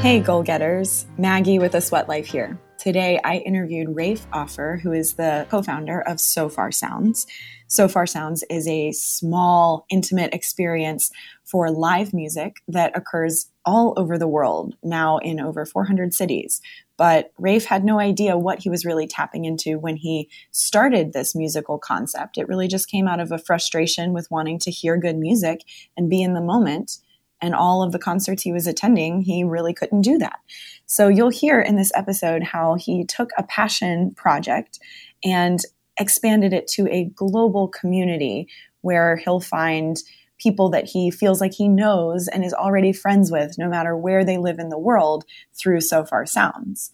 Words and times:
Hey, 0.00 0.20
goal 0.20 0.44
getters. 0.44 1.06
Maggie 1.18 1.58
with 1.58 1.74
a 1.74 1.80
Sweat 1.80 2.08
Life 2.08 2.26
here. 2.26 2.56
Today, 2.78 3.20
I 3.24 3.38
interviewed 3.38 3.96
Rafe 3.96 4.28
Offer, 4.32 4.78
who 4.80 4.92
is 4.92 5.14
the 5.14 5.44
co 5.50 5.60
founder 5.60 6.02
of 6.02 6.20
Sofar 6.20 6.70
Sounds. 6.70 7.26
Sofar 7.66 8.06
Sounds 8.06 8.44
is 8.48 8.68
a 8.68 8.92
small, 8.92 9.84
intimate 9.90 10.32
experience 10.32 11.10
for 11.42 11.72
live 11.72 12.14
music 12.14 12.58
that 12.68 12.96
occurs 12.96 13.50
all 13.66 13.92
over 13.96 14.16
the 14.16 14.28
world, 14.28 14.76
now 14.84 15.18
in 15.18 15.40
over 15.40 15.66
400 15.66 16.14
cities. 16.14 16.62
But 16.96 17.32
Rafe 17.36 17.64
had 17.64 17.84
no 17.84 17.98
idea 17.98 18.38
what 18.38 18.60
he 18.60 18.70
was 18.70 18.86
really 18.86 19.08
tapping 19.08 19.44
into 19.46 19.80
when 19.80 19.96
he 19.96 20.30
started 20.52 21.12
this 21.12 21.34
musical 21.34 21.76
concept. 21.76 22.38
It 22.38 22.48
really 22.48 22.68
just 22.68 22.88
came 22.88 23.08
out 23.08 23.20
of 23.20 23.32
a 23.32 23.38
frustration 23.38 24.12
with 24.12 24.30
wanting 24.30 24.60
to 24.60 24.70
hear 24.70 24.96
good 24.96 25.16
music 25.16 25.64
and 25.96 26.08
be 26.08 26.22
in 26.22 26.34
the 26.34 26.40
moment 26.40 26.98
and 27.40 27.54
all 27.54 27.82
of 27.82 27.92
the 27.92 27.98
concerts 27.98 28.42
he 28.42 28.52
was 28.52 28.66
attending, 28.66 29.22
he 29.22 29.44
really 29.44 29.72
couldn't 29.72 30.02
do 30.02 30.18
that. 30.18 30.40
So 30.86 31.08
you'll 31.08 31.28
hear 31.28 31.60
in 31.60 31.76
this 31.76 31.92
episode 31.94 32.42
how 32.42 32.74
he 32.74 33.04
took 33.04 33.30
a 33.36 33.42
passion 33.42 34.12
project 34.16 34.78
and 35.24 35.60
expanded 35.98 36.52
it 36.52 36.66
to 36.68 36.88
a 36.88 37.04
global 37.14 37.68
community 37.68 38.48
where 38.80 39.16
he'll 39.16 39.40
find 39.40 39.98
people 40.38 40.70
that 40.70 40.84
he 40.84 41.10
feels 41.10 41.40
like 41.40 41.52
he 41.52 41.68
knows 41.68 42.28
and 42.28 42.44
is 42.44 42.54
already 42.54 42.92
friends 42.92 43.30
with, 43.30 43.58
no 43.58 43.68
matter 43.68 43.96
where 43.96 44.24
they 44.24 44.38
live 44.38 44.58
in 44.58 44.68
the 44.68 44.78
world, 44.78 45.24
through 45.54 45.80
Sofar 45.80 46.26
Sounds. 46.26 46.92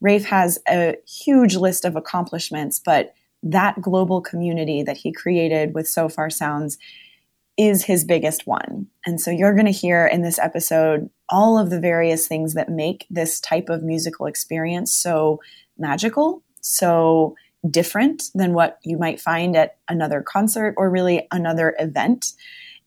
Rafe 0.00 0.24
has 0.26 0.58
a 0.68 0.96
huge 1.06 1.56
list 1.56 1.84
of 1.84 1.96
accomplishments, 1.96 2.80
but 2.84 3.14
that 3.42 3.80
global 3.80 4.20
community 4.20 4.82
that 4.82 4.96
he 4.96 5.12
created 5.12 5.74
with 5.74 5.88
Sofar 5.88 6.30
Sounds 6.30 6.78
is 7.56 7.84
his 7.84 8.04
biggest 8.04 8.46
one. 8.46 8.86
And 9.06 9.20
so 9.20 9.30
you're 9.30 9.54
going 9.54 9.66
to 9.66 9.72
hear 9.72 10.06
in 10.06 10.22
this 10.22 10.38
episode 10.38 11.08
all 11.28 11.58
of 11.58 11.70
the 11.70 11.80
various 11.80 12.28
things 12.28 12.54
that 12.54 12.68
make 12.68 13.06
this 13.08 13.40
type 13.40 13.68
of 13.68 13.82
musical 13.82 14.26
experience 14.26 14.92
so 14.92 15.40
magical, 15.78 16.42
so 16.60 17.34
different 17.68 18.24
than 18.34 18.52
what 18.52 18.78
you 18.84 18.98
might 18.98 19.20
find 19.20 19.56
at 19.56 19.78
another 19.88 20.22
concert 20.22 20.74
or 20.76 20.90
really 20.90 21.26
another 21.32 21.74
event. 21.78 22.32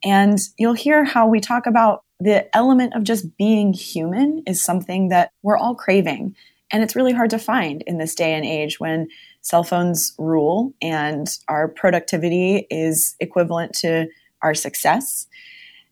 And 0.03 0.39
you'll 0.57 0.73
hear 0.73 1.03
how 1.03 1.27
we 1.27 1.39
talk 1.39 1.65
about 1.65 2.03
the 2.19 2.55
element 2.55 2.95
of 2.95 3.03
just 3.03 3.37
being 3.37 3.73
human 3.73 4.43
is 4.45 4.61
something 4.61 5.09
that 5.09 5.31
we're 5.41 5.57
all 5.57 5.75
craving. 5.75 6.35
And 6.71 6.83
it's 6.83 6.95
really 6.95 7.13
hard 7.13 7.29
to 7.31 7.39
find 7.39 7.81
in 7.83 7.97
this 7.97 8.13
day 8.13 8.33
and 8.33 8.45
age 8.45 8.79
when 8.79 9.07
cell 9.41 9.63
phones 9.63 10.13
rule 10.17 10.73
and 10.81 11.27
our 11.47 11.67
productivity 11.67 12.67
is 12.69 13.15
equivalent 13.19 13.73
to 13.73 14.07
our 14.41 14.53
success. 14.53 15.27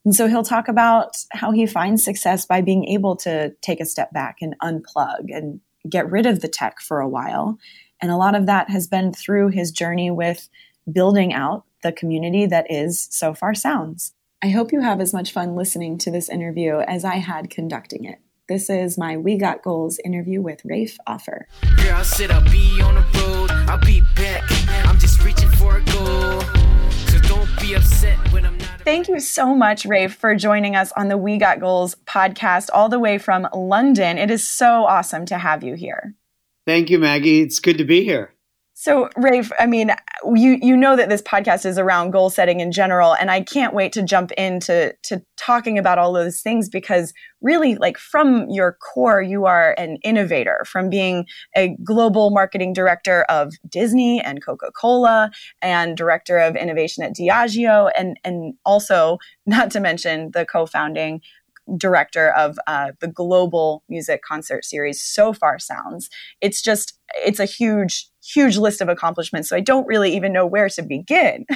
And 0.05 0.15
so 0.15 0.27
he'll 0.27 0.43
talk 0.43 0.67
about 0.67 1.17
how 1.31 1.51
he 1.51 1.65
finds 1.65 2.03
success 2.03 2.45
by 2.45 2.61
being 2.61 2.85
able 2.85 3.15
to 3.17 3.53
take 3.61 3.81
a 3.81 3.85
step 3.85 4.13
back 4.13 4.37
and 4.41 4.55
unplug 4.63 5.25
and 5.29 5.59
get 5.89 6.09
rid 6.09 6.25
of 6.25 6.39
the 6.39 6.47
tech 6.47 6.79
for 6.79 6.99
a 6.99 7.09
while. 7.09 7.57
And 8.01 8.11
a 8.11 8.17
lot 8.17 8.35
of 8.35 8.45
that 8.45 8.69
has 8.69 8.87
been 8.87 9.11
through 9.11 9.49
his 9.49 9.71
journey 9.71 10.11
with 10.11 10.49
building 10.91 11.33
out 11.33 11.65
the 11.83 11.91
community 11.91 12.45
that 12.45 12.65
is 12.69 13.07
Sofar 13.11 13.53
Sounds. 13.53 14.13
I 14.41 14.49
hope 14.49 14.71
you 14.71 14.81
have 14.81 15.01
as 15.01 15.13
much 15.13 15.31
fun 15.31 15.55
listening 15.55 15.97
to 15.99 16.11
this 16.11 16.29
interview 16.29 16.77
as 16.77 17.03
I 17.03 17.15
had 17.15 17.49
conducting 17.49 18.05
it. 18.05 18.19
This 18.47 18.69
is 18.69 18.97
my 18.97 19.17
We 19.17 19.37
Got 19.37 19.61
Goals 19.61 19.99
interview 20.05 20.41
with 20.41 20.61
Rafe 20.63 20.97
Offer. 21.05 21.47
Be 27.67 27.75
on 27.75 27.81
the 27.81 27.89
road, 27.89 28.07
I'll 28.07 28.07
be 28.07 28.07
back. 28.07 28.07
I'm 28.07 28.07
just 28.07 28.07
reaching 28.07 28.07
for 28.07 28.07
a 28.07 28.17
goal 28.17 28.27
be 28.27 28.27
upset 28.27 28.33
when 28.33 28.45
I'm 28.45 28.57
not. 28.57 28.81
Thank 28.81 29.07
you 29.07 29.19
so 29.19 29.55
much, 29.55 29.85
Rafe, 29.85 30.15
for 30.15 30.35
joining 30.35 30.75
us 30.75 30.91
on 30.93 31.07
the 31.07 31.17
We 31.17 31.37
Got 31.37 31.59
Goals 31.59 31.95
podcast 32.05 32.69
all 32.73 32.89
the 32.89 32.99
way 32.99 33.17
from 33.17 33.47
London. 33.53 34.17
It 34.17 34.31
is 34.31 34.47
so 34.47 34.85
awesome 34.85 35.25
to 35.27 35.37
have 35.37 35.63
you 35.63 35.75
here. 35.75 36.15
Thank 36.65 36.89
you, 36.89 36.99
Maggie. 36.99 37.41
It's 37.41 37.59
good 37.59 37.77
to 37.77 37.85
be 37.85 38.03
here. 38.03 38.33
So, 38.79 39.09
Rafe, 39.17 39.51
I 39.59 39.65
mean, 39.65 39.89
you 40.35 40.59
you 40.61 40.77
know 40.77 40.95
that 40.95 41.09
this 41.09 41.23
podcast 41.23 41.65
is 41.65 41.79
around 41.79 42.11
goal 42.11 42.29
setting 42.29 42.59
in 42.59 42.71
general, 42.71 43.15
and 43.15 43.31
I 43.31 43.41
can't 43.41 43.73
wait 43.73 43.91
to 43.93 44.03
jump 44.03 44.31
into 44.33 44.93
to 45.05 45.23
talking 45.35 45.79
about 45.79 45.97
all 45.97 46.13
those 46.13 46.41
things 46.41 46.69
because 46.69 47.11
really, 47.41 47.73
like 47.73 47.97
from 47.97 48.47
your 48.51 48.73
core, 48.73 49.19
you 49.19 49.45
are 49.47 49.73
an 49.79 49.97
innovator. 50.03 50.63
From 50.67 50.91
being 50.91 51.25
a 51.55 51.75
global 51.83 52.29
marketing 52.29 52.71
director 52.73 53.23
of 53.29 53.51
Disney 53.67 54.21
and 54.21 54.45
Coca 54.45 54.71
Cola, 54.79 55.31
and 55.59 55.97
director 55.97 56.37
of 56.37 56.55
innovation 56.55 57.03
at 57.03 57.15
Diageo, 57.15 57.89
and 57.97 58.19
and 58.23 58.53
also 58.63 59.17
not 59.47 59.71
to 59.71 59.79
mention 59.79 60.29
the 60.35 60.45
co-founding 60.45 61.21
director 61.75 62.31
of 62.31 62.57
uh, 62.67 62.91
the 62.99 63.07
global 63.07 63.83
music 63.89 64.21
concert 64.21 64.63
series 64.63 65.01
Sofar 65.01 65.59
Sounds 65.59 66.09
it's 66.41 66.61
just 66.61 66.97
it's 67.25 67.39
a 67.39 67.45
huge 67.45 68.07
huge 68.23 68.57
list 68.57 68.81
of 68.81 68.89
accomplishments 68.89 69.49
so 69.49 69.55
i 69.55 69.61
don't 69.61 69.87
really 69.87 70.15
even 70.15 70.33
know 70.33 70.45
where 70.45 70.69
to 70.69 70.81
begin. 70.81 71.45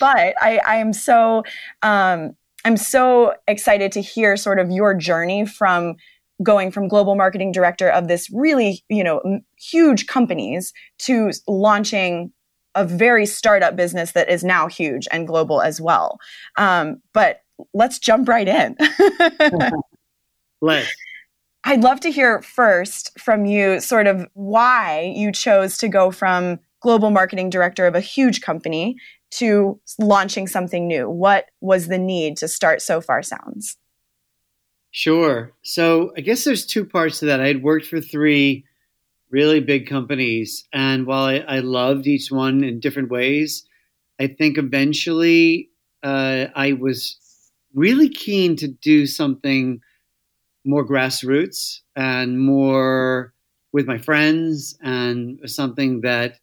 But 0.00 0.34
i 0.40 0.60
i 0.66 0.76
am 0.76 0.92
so 0.92 1.44
um, 1.82 2.32
i'm 2.64 2.76
so 2.76 3.34
excited 3.46 3.90
to 3.92 4.02
hear 4.02 4.36
sort 4.36 4.58
of 4.58 4.70
your 4.70 4.94
journey 4.94 5.46
from 5.46 5.96
going 6.42 6.70
from 6.70 6.88
global 6.88 7.16
marketing 7.16 7.52
director 7.52 7.88
of 7.88 8.06
this 8.06 8.30
really 8.30 8.84
you 8.88 9.02
know 9.02 9.18
m- 9.20 9.40
huge 9.56 10.06
companies 10.06 10.72
to 10.98 11.32
launching 11.46 12.32
a 12.74 12.84
very 12.84 13.26
startup 13.26 13.74
business 13.76 14.12
that 14.12 14.30
is 14.30 14.44
now 14.44 14.68
huge 14.68 15.08
and 15.10 15.26
global 15.26 15.60
as 15.60 15.80
well. 15.80 16.18
Um, 16.56 17.02
but 17.12 17.40
let's 17.74 17.98
jump 17.98 18.28
right 18.28 18.48
in. 18.48 18.76
let's. 20.60 20.94
I'd 21.64 21.82
love 21.82 22.00
to 22.00 22.10
hear 22.10 22.40
first 22.42 23.18
from 23.18 23.44
you 23.44 23.80
sort 23.80 24.06
of 24.06 24.26
why 24.34 25.12
you 25.14 25.32
chose 25.32 25.76
to 25.78 25.88
go 25.88 26.10
from 26.10 26.60
global 26.80 27.10
marketing 27.10 27.50
director 27.50 27.86
of 27.86 27.94
a 27.94 28.00
huge 28.00 28.40
company 28.40 28.96
to 29.30 29.80
launching 29.98 30.46
something 30.46 30.86
new. 30.86 31.10
What 31.10 31.46
was 31.60 31.88
the 31.88 31.98
need 31.98 32.36
to 32.38 32.48
start 32.48 32.80
Sofar 32.80 33.22
Sounds? 33.22 33.76
Sure. 34.90 35.52
So 35.62 36.12
I 36.16 36.20
guess 36.22 36.44
there's 36.44 36.64
two 36.64 36.84
parts 36.84 37.18
to 37.18 37.26
that. 37.26 37.40
I 37.40 37.48
had 37.48 37.62
worked 37.62 37.86
for 37.86 38.00
three 38.00 38.64
really 39.30 39.60
big 39.60 39.86
companies, 39.86 40.66
and 40.72 41.06
while 41.06 41.24
I, 41.24 41.36
I 41.40 41.58
loved 41.58 42.06
each 42.06 42.30
one 42.30 42.64
in 42.64 42.80
different 42.80 43.10
ways, 43.10 43.66
I 44.18 44.28
think 44.28 44.56
eventually 44.56 45.70
uh, 46.02 46.46
I 46.54 46.72
was 46.72 47.18
really 47.74 48.08
keen 48.08 48.56
to 48.56 48.68
do 48.68 49.06
something 49.06 49.80
more 50.64 50.86
grassroots 50.86 51.80
and 51.96 52.40
more 52.40 53.32
with 53.72 53.86
my 53.86 53.98
friends 53.98 54.76
and 54.82 55.40
something 55.46 56.00
that 56.02 56.38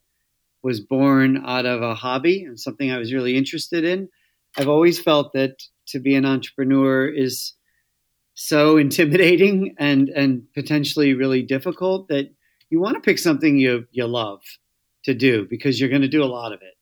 was 0.62 0.80
born 0.80 1.42
out 1.44 1.66
of 1.66 1.82
a 1.82 1.94
hobby 1.94 2.42
and 2.44 2.58
something 2.58 2.90
I 2.90 2.98
was 2.98 3.12
really 3.12 3.36
interested 3.36 3.84
in. 3.84 4.08
I've 4.56 4.68
always 4.68 5.00
felt 5.00 5.32
that 5.34 5.62
to 5.88 6.00
be 6.00 6.14
an 6.14 6.24
entrepreneur 6.24 7.06
is 7.08 7.52
so 8.34 8.76
intimidating 8.86 9.74
and 9.78 10.08
and 10.08 10.42
potentially 10.54 11.14
really 11.14 11.42
difficult 11.42 12.08
that 12.08 12.30
you 12.70 12.80
want 12.80 12.94
to 12.94 13.00
pick 13.00 13.18
something 13.18 13.56
you 13.56 13.86
you 13.92 14.06
love 14.06 14.42
to 15.04 15.14
do 15.14 15.46
because 15.48 15.80
you're 15.80 15.88
going 15.90 16.02
to 16.02 16.08
do 16.08 16.24
a 16.24 16.34
lot 16.38 16.52
of 16.52 16.60
it. 16.62 16.75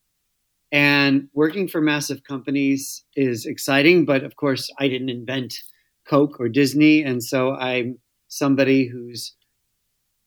And 0.75 1.29
working 1.35 1.69
for 1.69 1.81
massive 1.81 2.25
companies 2.25 3.05
is 3.15 3.47
exciting, 3.47 4.05
but 4.07 4.25
of 4.25 4.35
course, 4.35 4.69
I 4.77 4.89
didn't 4.89 5.09
invent 5.09 5.63
Coke 6.05 6.41
or 6.41 6.49
Disney. 6.49 7.05
And 7.05 7.23
so 7.23 7.55
I'm 7.55 8.01
somebody 8.27 8.89
who's 8.89 9.37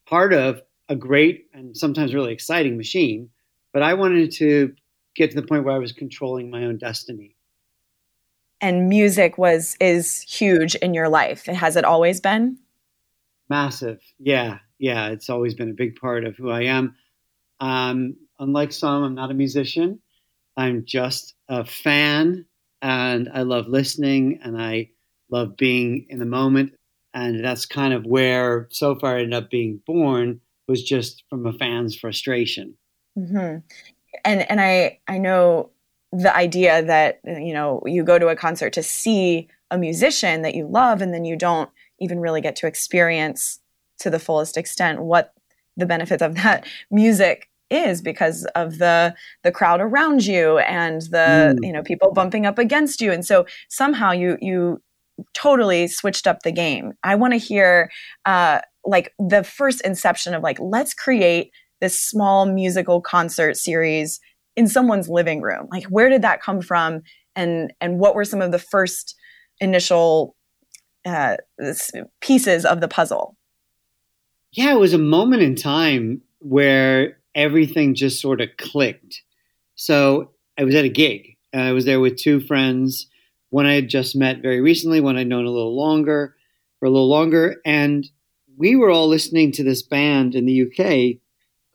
part 0.06 0.32
of 0.32 0.62
a 0.88 0.96
great 0.96 1.48
and 1.52 1.76
sometimes 1.76 2.14
really 2.14 2.32
exciting 2.32 2.78
machine. 2.78 3.28
But 3.74 3.82
I 3.82 3.92
wanted 3.92 4.32
to 4.36 4.72
get 5.14 5.32
to 5.32 5.36
the 5.38 5.46
point 5.46 5.64
where 5.64 5.74
I 5.74 5.78
was 5.78 5.92
controlling 5.92 6.48
my 6.48 6.64
own 6.64 6.78
destiny. 6.78 7.36
And 8.62 8.88
music 8.88 9.36
was 9.36 9.76
is 9.80 10.22
huge 10.22 10.74
in 10.76 10.94
your 10.94 11.10
life. 11.10 11.44
Has 11.44 11.76
it 11.76 11.84
always 11.84 12.22
been? 12.22 12.56
Massive. 13.50 14.00
Yeah. 14.18 14.60
Yeah. 14.78 15.08
It's 15.08 15.28
always 15.28 15.52
been 15.52 15.68
a 15.68 15.74
big 15.74 15.96
part 15.96 16.24
of 16.24 16.36
who 16.36 16.48
I 16.50 16.62
am. 16.62 16.96
Um, 17.60 18.16
unlike 18.38 18.72
some, 18.72 19.04
I'm 19.04 19.14
not 19.14 19.30
a 19.30 19.34
musician. 19.34 20.00
I'm 20.58 20.84
just 20.84 21.34
a 21.48 21.64
fan 21.64 22.44
and 22.82 23.28
I 23.32 23.42
love 23.42 23.68
listening 23.68 24.40
and 24.42 24.60
I 24.60 24.90
love 25.30 25.56
being 25.56 26.06
in 26.08 26.18
the 26.18 26.26
moment. 26.26 26.72
And 27.14 27.44
that's 27.44 27.64
kind 27.64 27.94
of 27.94 28.04
where 28.04 28.66
so 28.70 28.98
far 28.98 29.16
I 29.16 29.20
ended 29.20 29.34
up 29.34 29.50
being 29.50 29.80
born 29.86 30.40
was 30.66 30.82
just 30.82 31.22
from 31.30 31.46
a 31.46 31.52
fan's 31.52 31.96
frustration. 31.96 32.74
Mm-hmm. 33.16 33.58
And 34.24 34.50
and 34.50 34.60
I 34.60 34.98
I 35.06 35.18
know 35.18 35.70
the 36.12 36.34
idea 36.34 36.82
that 36.82 37.20
you 37.24 37.54
know 37.54 37.80
you 37.86 38.02
go 38.02 38.18
to 38.18 38.28
a 38.28 38.36
concert 38.36 38.72
to 38.72 38.82
see 38.82 39.48
a 39.70 39.78
musician 39.78 40.42
that 40.42 40.56
you 40.56 40.66
love 40.66 41.00
and 41.00 41.14
then 41.14 41.24
you 41.24 41.36
don't 41.36 41.70
even 42.00 42.18
really 42.18 42.40
get 42.40 42.56
to 42.56 42.66
experience 42.66 43.60
to 44.00 44.10
the 44.10 44.18
fullest 44.18 44.56
extent 44.56 45.02
what 45.02 45.34
the 45.76 45.86
benefits 45.86 46.22
of 46.22 46.34
that 46.36 46.66
music 46.90 47.47
is 47.70 48.00
because 48.00 48.46
of 48.54 48.78
the 48.78 49.14
the 49.42 49.52
crowd 49.52 49.80
around 49.80 50.24
you 50.26 50.58
and 50.58 51.02
the 51.02 51.56
mm. 51.56 51.66
you 51.66 51.72
know 51.72 51.82
people 51.82 52.12
bumping 52.12 52.46
up 52.46 52.58
against 52.58 53.00
you 53.00 53.12
and 53.12 53.26
so 53.26 53.44
somehow 53.68 54.10
you 54.10 54.38
you 54.40 54.80
totally 55.34 55.88
switched 55.88 56.26
up 56.26 56.42
the 56.42 56.52
game. 56.52 56.92
I 57.02 57.14
want 57.14 57.32
to 57.32 57.38
hear 57.38 57.90
uh, 58.24 58.60
like 58.84 59.12
the 59.18 59.44
first 59.44 59.80
inception 59.82 60.34
of 60.34 60.42
like, 60.42 60.58
let's 60.60 60.94
create 60.94 61.50
this 61.80 61.98
small 61.98 62.46
musical 62.46 63.00
concert 63.00 63.56
series 63.56 64.20
in 64.56 64.66
someone's 64.66 65.08
living 65.08 65.40
room. 65.40 65.68
Like, 65.70 65.84
where 65.84 66.08
did 66.08 66.22
that 66.22 66.42
come 66.42 66.60
from? 66.60 67.02
And, 67.36 67.72
and 67.80 67.98
what 67.98 68.14
were 68.14 68.24
some 68.24 68.42
of 68.42 68.50
the 68.50 68.58
first 68.58 69.14
initial 69.60 70.34
uh, 71.04 71.36
pieces 72.20 72.64
of 72.64 72.80
the 72.80 72.88
puzzle? 72.88 73.36
Yeah, 74.52 74.72
it 74.72 74.80
was 74.80 74.94
a 74.94 74.98
moment 74.98 75.42
in 75.42 75.54
time 75.54 76.22
where 76.40 77.17
everything 77.38 77.94
just 77.94 78.20
sort 78.20 78.40
of 78.40 78.48
clicked. 78.58 79.22
So 79.76 80.32
I 80.58 80.64
was 80.64 80.74
at 80.74 80.84
a 80.84 80.90
gig. 80.90 81.36
I 81.54 81.70
was 81.70 81.84
there 81.84 82.00
with 82.00 82.16
two 82.16 82.40
friends. 82.40 83.06
One 83.50 83.64
I 83.64 83.74
had 83.74 83.88
just 83.88 84.16
met 84.16 84.42
very 84.42 84.60
recently, 84.60 85.00
one 85.00 85.16
I'd 85.16 85.28
known 85.28 85.46
a 85.46 85.50
little 85.50 85.76
longer, 85.76 86.34
for 86.78 86.86
a 86.86 86.90
little 86.90 87.08
longer. 87.08 87.60
And 87.64 88.04
we 88.56 88.74
were 88.74 88.90
all 88.90 89.06
listening 89.06 89.52
to 89.52 89.62
this 89.62 89.82
band 89.82 90.34
in 90.34 90.46
the 90.46 90.62
UK 90.62 91.20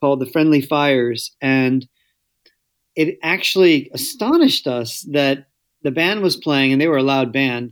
called 0.01 0.19
the 0.19 0.29
Friendly 0.29 0.61
Fires. 0.61 1.31
And 1.41 1.87
it 2.97 3.17
actually 3.23 3.89
astonished 3.93 4.67
us 4.67 5.07
that 5.11 5.47
the 5.81 5.91
band 5.91 6.21
was 6.21 6.35
playing 6.35 6.73
and 6.73 6.81
they 6.81 6.89
were 6.89 6.97
a 6.97 7.03
loud 7.03 7.31
band. 7.31 7.71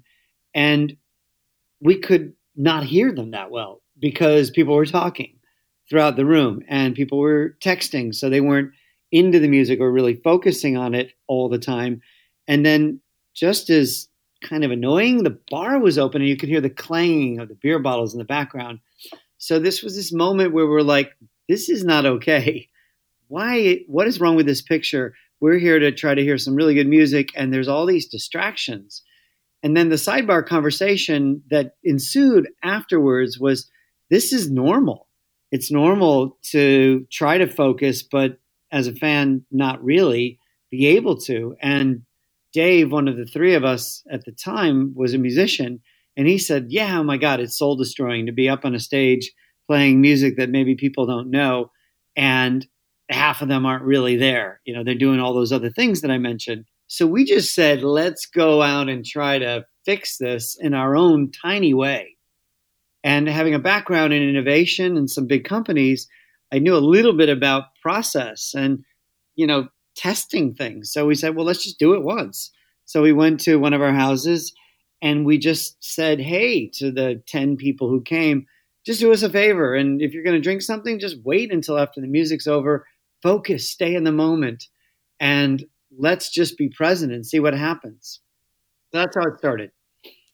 And 0.55 0.95
we 1.81 1.99
could 1.99 2.33
not 2.55 2.85
hear 2.85 3.11
them 3.11 3.31
that 3.31 3.51
well 3.51 3.81
because 3.99 4.49
people 4.49 4.75
were 4.75 4.85
talking 4.85 5.35
throughout 5.91 6.15
the 6.15 6.25
room 6.25 6.63
and 6.69 6.95
people 6.95 7.19
were 7.19 7.57
texting. 7.61 8.15
So 8.15 8.29
they 8.29 8.39
weren't 8.39 8.71
into 9.11 9.39
the 9.39 9.49
music 9.49 9.81
or 9.81 9.91
really 9.91 10.15
focusing 10.15 10.77
on 10.77 10.95
it 10.95 11.11
all 11.27 11.49
the 11.49 11.59
time. 11.59 12.01
And 12.47 12.65
then 12.65 13.01
just 13.35 13.69
as 13.69 14.07
kind 14.41 14.63
of 14.63 14.71
annoying, 14.71 15.23
the 15.23 15.37
bar 15.49 15.79
was 15.79 15.97
open 15.97 16.21
and 16.21 16.29
you 16.29 16.37
could 16.37 16.47
hear 16.47 16.61
the 16.61 16.69
clanging 16.69 17.41
of 17.41 17.49
the 17.49 17.57
beer 17.61 17.77
bottles 17.77 18.13
in 18.13 18.19
the 18.19 18.25
background. 18.25 18.79
So 19.37 19.59
this 19.59 19.83
was 19.83 19.97
this 19.97 20.13
moment 20.13 20.53
where 20.53 20.65
we're 20.65 20.81
like, 20.81 21.11
this 21.49 21.67
is 21.67 21.83
not 21.83 22.05
okay. 22.05 22.69
Why 23.27 23.81
what 23.87 24.07
is 24.07 24.21
wrong 24.21 24.37
with 24.37 24.45
this 24.45 24.61
picture? 24.61 25.13
We're 25.41 25.59
here 25.59 25.79
to 25.79 25.91
try 25.91 26.15
to 26.15 26.23
hear 26.23 26.37
some 26.37 26.55
really 26.55 26.73
good 26.73 26.87
music 26.87 27.31
and 27.35 27.53
there's 27.53 27.67
all 27.67 27.85
these 27.85 28.07
distractions. 28.07 29.03
And 29.61 29.75
then 29.75 29.89
the 29.89 29.95
sidebar 29.95 30.45
conversation 30.45 31.43
that 31.49 31.75
ensued 31.83 32.47
afterwards 32.63 33.37
was 33.37 33.69
this 34.09 34.31
is 34.31 34.49
normal. 34.49 35.09
It's 35.51 35.71
normal 35.71 36.37
to 36.51 37.05
try 37.11 37.37
to 37.37 37.47
focus, 37.47 38.03
but 38.03 38.39
as 38.71 38.87
a 38.87 38.95
fan, 38.95 39.45
not 39.51 39.83
really 39.83 40.39
be 40.69 40.87
able 40.87 41.17
to. 41.21 41.55
And 41.61 42.03
Dave, 42.53 42.91
one 42.91 43.07
of 43.07 43.17
the 43.17 43.25
three 43.25 43.53
of 43.53 43.63
us 43.63 44.03
at 44.09 44.25
the 44.25 44.31
time, 44.31 44.93
was 44.95 45.13
a 45.13 45.17
musician. 45.17 45.81
And 46.17 46.27
he 46.27 46.37
said, 46.37 46.67
Yeah, 46.69 46.99
oh 46.99 47.03
my 47.03 47.17
God, 47.17 47.39
it's 47.39 47.57
soul 47.57 47.75
destroying 47.75 48.25
to 48.25 48.31
be 48.31 48.49
up 48.49 48.65
on 48.65 48.75
a 48.75 48.79
stage 48.79 49.31
playing 49.67 50.01
music 50.01 50.37
that 50.37 50.49
maybe 50.49 50.75
people 50.75 51.05
don't 51.05 51.29
know. 51.29 51.71
And 52.15 52.65
half 53.09 53.41
of 53.41 53.47
them 53.47 53.65
aren't 53.65 53.83
really 53.83 54.15
there. 54.17 54.59
You 54.65 54.73
know, 54.73 54.83
they're 54.83 54.95
doing 54.95 55.19
all 55.19 55.33
those 55.33 55.51
other 55.51 55.69
things 55.69 56.01
that 56.01 56.11
I 56.11 56.17
mentioned. 56.17 56.65
So 56.87 57.07
we 57.07 57.23
just 57.23 57.53
said, 57.53 57.83
let's 57.83 58.25
go 58.25 58.61
out 58.61 58.89
and 58.89 59.05
try 59.05 59.39
to 59.39 59.65
fix 59.85 60.17
this 60.17 60.57
in 60.59 60.73
our 60.73 60.95
own 60.95 61.31
tiny 61.31 61.73
way. 61.73 62.17
And 63.03 63.27
having 63.27 63.53
a 63.53 63.59
background 63.59 64.13
in 64.13 64.21
innovation 64.21 64.97
and 64.97 65.09
some 65.09 65.27
big 65.27 65.43
companies, 65.43 66.07
I 66.51 66.59
knew 66.59 66.75
a 66.75 66.79
little 66.79 67.13
bit 67.13 67.29
about 67.29 67.75
process 67.81 68.53
and, 68.53 68.83
you 69.35 69.47
know, 69.47 69.69
testing 69.95 70.53
things. 70.53 70.91
So 70.91 71.05
we 71.05 71.15
said, 71.15 71.35
well, 71.35 71.45
let's 71.45 71.63
just 71.63 71.79
do 71.79 71.93
it 71.93 72.03
once. 72.03 72.51
So 72.85 73.01
we 73.01 73.13
went 73.13 73.39
to 73.41 73.57
one 73.57 73.73
of 73.73 73.81
our 73.81 73.93
houses 73.93 74.53
and 75.01 75.25
we 75.25 75.37
just 75.37 75.77
said, 75.83 76.19
hey, 76.19 76.69
to 76.75 76.91
the 76.91 77.23
10 77.27 77.57
people 77.57 77.89
who 77.89 78.01
came, 78.01 78.45
just 78.85 78.99
do 78.99 79.11
us 79.11 79.23
a 79.23 79.29
favor. 79.29 79.75
And 79.75 80.01
if 80.01 80.13
you're 80.13 80.23
going 80.23 80.35
to 80.35 80.41
drink 80.41 80.61
something, 80.61 80.99
just 80.99 81.23
wait 81.23 81.51
until 81.51 81.77
after 81.77 82.01
the 82.01 82.07
music's 82.07 82.47
over. 82.47 82.87
Focus, 83.21 83.69
stay 83.69 83.95
in 83.95 84.03
the 84.03 84.11
moment, 84.11 84.65
and 85.19 85.63
let's 85.95 86.31
just 86.31 86.57
be 86.57 86.69
present 86.69 87.11
and 87.11 87.25
see 87.25 87.39
what 87.39 87.53
happens. 87.53 88.19
That's 88.91 89.15
how 89.15 89.27
it 89.27 89.37
started. 89.37 89.71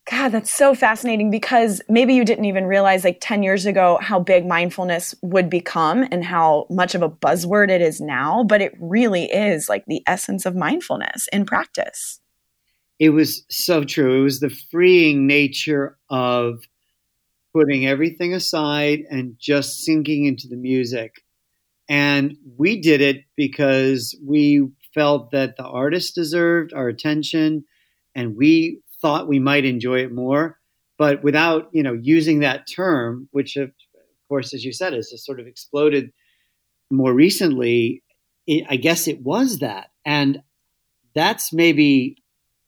God, 0.10 0.30
that's 0.30 0.54
so 0.54 0.74
fascinating 0.74 1.30
because 1.30 1.82
maybe 1.90 2.14
you 2.14 2.24
didn't 2.24 2.46
even 2.46 2.66
realize 2.66 3.04
like 3.04 3.18
10 3.20 3.44
years 3.44 3.66
ago 3.66 4.00
how 4.02 4.22
big 4.22 4.46
mindfulness 4.46 5.14
would 5.22 5.50
become 5.50 6.08
and 6.12 6.24
how 6.24 6.66
much 6.70 6.96
of 6.96 7.02
a 7.02 7.10
buzzword 7.10 7.70
it 7.70 7.82
is 7.82 8.00
now, 8.00 8.46
but 8.46 8.62
it 8.62 8.74
really 8.80 9.26
is 9.26 9.68
like 9.68 9.86
the 9.86 10.02
essence 10.08 10.46
of 10.46 10.56
mindfulness 10.56 11.28
in 11.34 11.46
practice. 11.46 12.22
It 13.00 13.10
was 13.10 13.44
so 13.50 13.84
true. 13.84 14.22
It 14.22 14.24
was 14.24 14.40
the 14.40 14.50
freeing 14.50 15.28
nature 15.28 15.98
of 16.10 16.64
putting 17.54 17.86
everything 17.86 18.34
aside 18.34 19.02
and 19.10 19.36
just 19.38 19.84
sinking 19.84 20.26
into 20.26 20.48
the 20.48 20.56
music. 20.56 21.22
And 21.90 22.38
we 22.58 22.80
did 22.80 23.02
it 23.02 23.26
because 23.36 24.18
we 24.26 24.70
felt 24.94 25.32
that 25.32 25.58
the 25.58 25.66
artist 25.66 26.16
deserved 26.16 26.72
our 26.74 26.88
attention 26.88 27.66
and 28.16 28.38
we 28.38 28.82
thought 29.02 29.28
we 29.28 29.40
might 29.40 29.66
enjoy 29.66 30.00
it 30.00 30.12
more, 30.12 30.58
but 30.98 31.24
without 31.24 31.70
you 31.72 31.84
know 31.84 31.94
using 31.94 32.40
that 32.40 32.68
term, 32.68 33.28
which 33.32 33.56
of 33.56 33.72
course, 34.30 34.54
as 34.54 34.66
you 34.66 34.74
said, 34.74 34.94
has 34.94 35.10
just 35.10 35.26
sort 35.26 35.40
of 35.40 35.48
exploded 35.48 36.12
more 36.92 37.14
recently. 37.14 38.04
It, 38.46 38.66
I 38.70 38.78
guess 38.78 39.08
it 39.08 39.22
was 39.22 39.60
that, 39.60 39.90
and 40.06 40.42
that's 41.14 41.52
maybe 41.52 42.18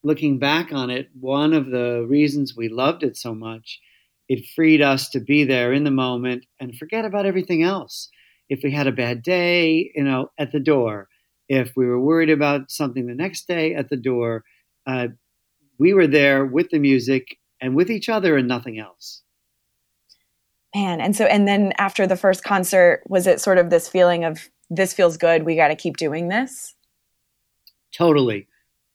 looking 0.02 0.38
back 0.38 0.72
on 0.72 0.90
it, 0.90 1.08
one 1.18 1.52
of 1.52 1.70
the 1.70 2.06
reasons 2.08 2.56
we 2.56 2.68
loved 2.68 3.02
it 3.02 3.16
so 3.16 3.34
much. 3.34 3.80
It 4.28 4.46
freed 4.54 4.80
us 4.80 5.08
to 5.10 5.20
be 5.20 5.44
there 5.44 5.72
in 5.72 5.84
the 5.84 5.90
moment 5.90 6.46
and 6.58 6.76
forget 6.76 7.04
about 7.04 7.26
everything 7.26 7.62
else. 7.62 8.08
If 8.48 8.60
we 8.62 8.70
had 8.72 8.86
a 8.86 8.92
bad 8.92 9.22
day, 9.22 9.92
you 9.94 10.04
know, 10.04 10.30
at 10.38 10.52
the 10.52 10.60
door. 10.60 11.08
If 11.48 11.72
we 11.76 11.86
were 11.86 12.00
worried 12.00 12.30
about 12.30 12.70
something 12.70 13.06
the 13.06 13.14
next 13.14 13.48
day, 13.48 13.74
at 13.74 13.88
the 13.88 13.96
door. 13.96 14.44
Uh, 14.86 15.08
we 15.80 15.94
were 15.94 16.06
there 16.06 16.44
with 16.44 16.68
the 16.68 16.78
music 16.78 17.38
and 17.58 17.74
with 17.74 17.90
each 17.90 18.10
other 18.10 18.36
and 18.36 18.46
nothing 18.46 18.78
else. 18.78 19.22
Man, 20.74 21.00
and 21.00 21.16
so 21.16 21.24
and 21.24 21.48
then 21.48 21.72
after 21.78 22.06
the 22.06 22.18
first 22.18 22.44
concert, 22.44 23.02
was 23.08 23.26
it 23.26 23.40
sort 23.40 23.58
of 23.58 23.70
this 23.70 23.88
feeling 23.88 24.24
of 24.24 24.50
this 24.68 24.92
feels 24.92 25.16
good, 25.16 25.42
we 25.42 25.56
got 25.56 25.68
to 25.68 25.74
keep 25.74 25.96
doing 25.96 26.28
this? 26.28 26.76
Totally. 27.92 28.46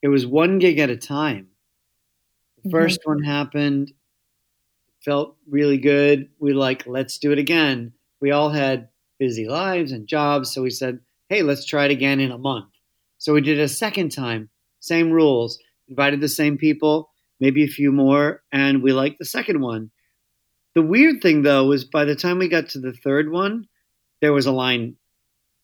It 0.01 0.07
was 0.07 0.25
one 0.25 0.59
gig 0.59 0.77
at 0.77 0.91
a 0.91 0.95
time. 0.95 1.47
The 2.63 2.69
1st 2.69 2.99
mm-hmm. 2.99 3.09
one 3.09 3.23
happened, 3.23 3.91
felt 5.01 5.35
really 5.49 5.77
good. 5.77 6.29
We 6.39 6.53
like, 6.53 6.85
let's 6.87 7.17
do 7.17 7.31
it 7.31 7.39
again. 7.39 7.93
We 8.21 8.31
all 8.31 8.51
had 8.51 8.87
busy 9.17 9.47
lives 9.47 9.91
and 9.91 10.07
jobs, 10.07 10.53
so 10.53 10.61
we 10.61 10.69
said, 10.69 10.99
"Hey, 11.29 11.41
let's 11.41 11.65
try 11.65 11.85
it 11.85 11.91
again 11.91 12.19
in 12.19 12.31
a 12.31 12.37
month." 12.37 12.69
So 13.17 13.33
we 13.33 13.41
did 13.41 13.57
it 13.57 13.63
a 13.63 13.67
second 13.67 14.11
time, 14.11 14.49
same 14.79 15.09
rules 15.11 15.57
invited 15.89 16.21
the 16.21 16.29
same 16.29 16.57
people, 16.57 17.11
maybe 17.39 17.63
a 17.63 17.67
few 17.67 17.91
more, 17.91 18.43
and 18.51 18.81
we 18.81 18.93
liked 18.93 19.19
the 19.19 19.25
second 19.25 19.61
one. 19.61 19.91
The 20.73 20.81
weird 20.81 21.21
thing, 21.21 21.43
though, 21.43 21.65
was 21.65 21.85
by 21.85 22.05
the 22.05 22.15
time 22.15 22.37
we 22.37 22.49
got 22.49 22.69
to 22.69 22.79
the 22.79 22.93
third 22.93 23.31
one, 23.31 23.67
there 24.21 24.33
was 24.33 24.45
a 24.45 24.51
line 24.51 24.95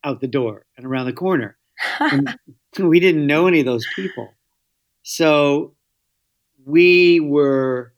out 0.03 0.21
the 0.21 0.27
door 0.27 0.65
and 0.77 0.85
around 0.85 1.05
the 1.05 1.13
corner. 1.13 1.57
and 1.99 2.37
we 2.79 2.99
didn't 2.99 3.27
know 3.27 3.47
any 3.47 3.59
of 3.59 3.65
those 3.65 3.85
people. 3.95 4.33
So 5.03 5.73
we 6.65 7.19
were 7.19 7.93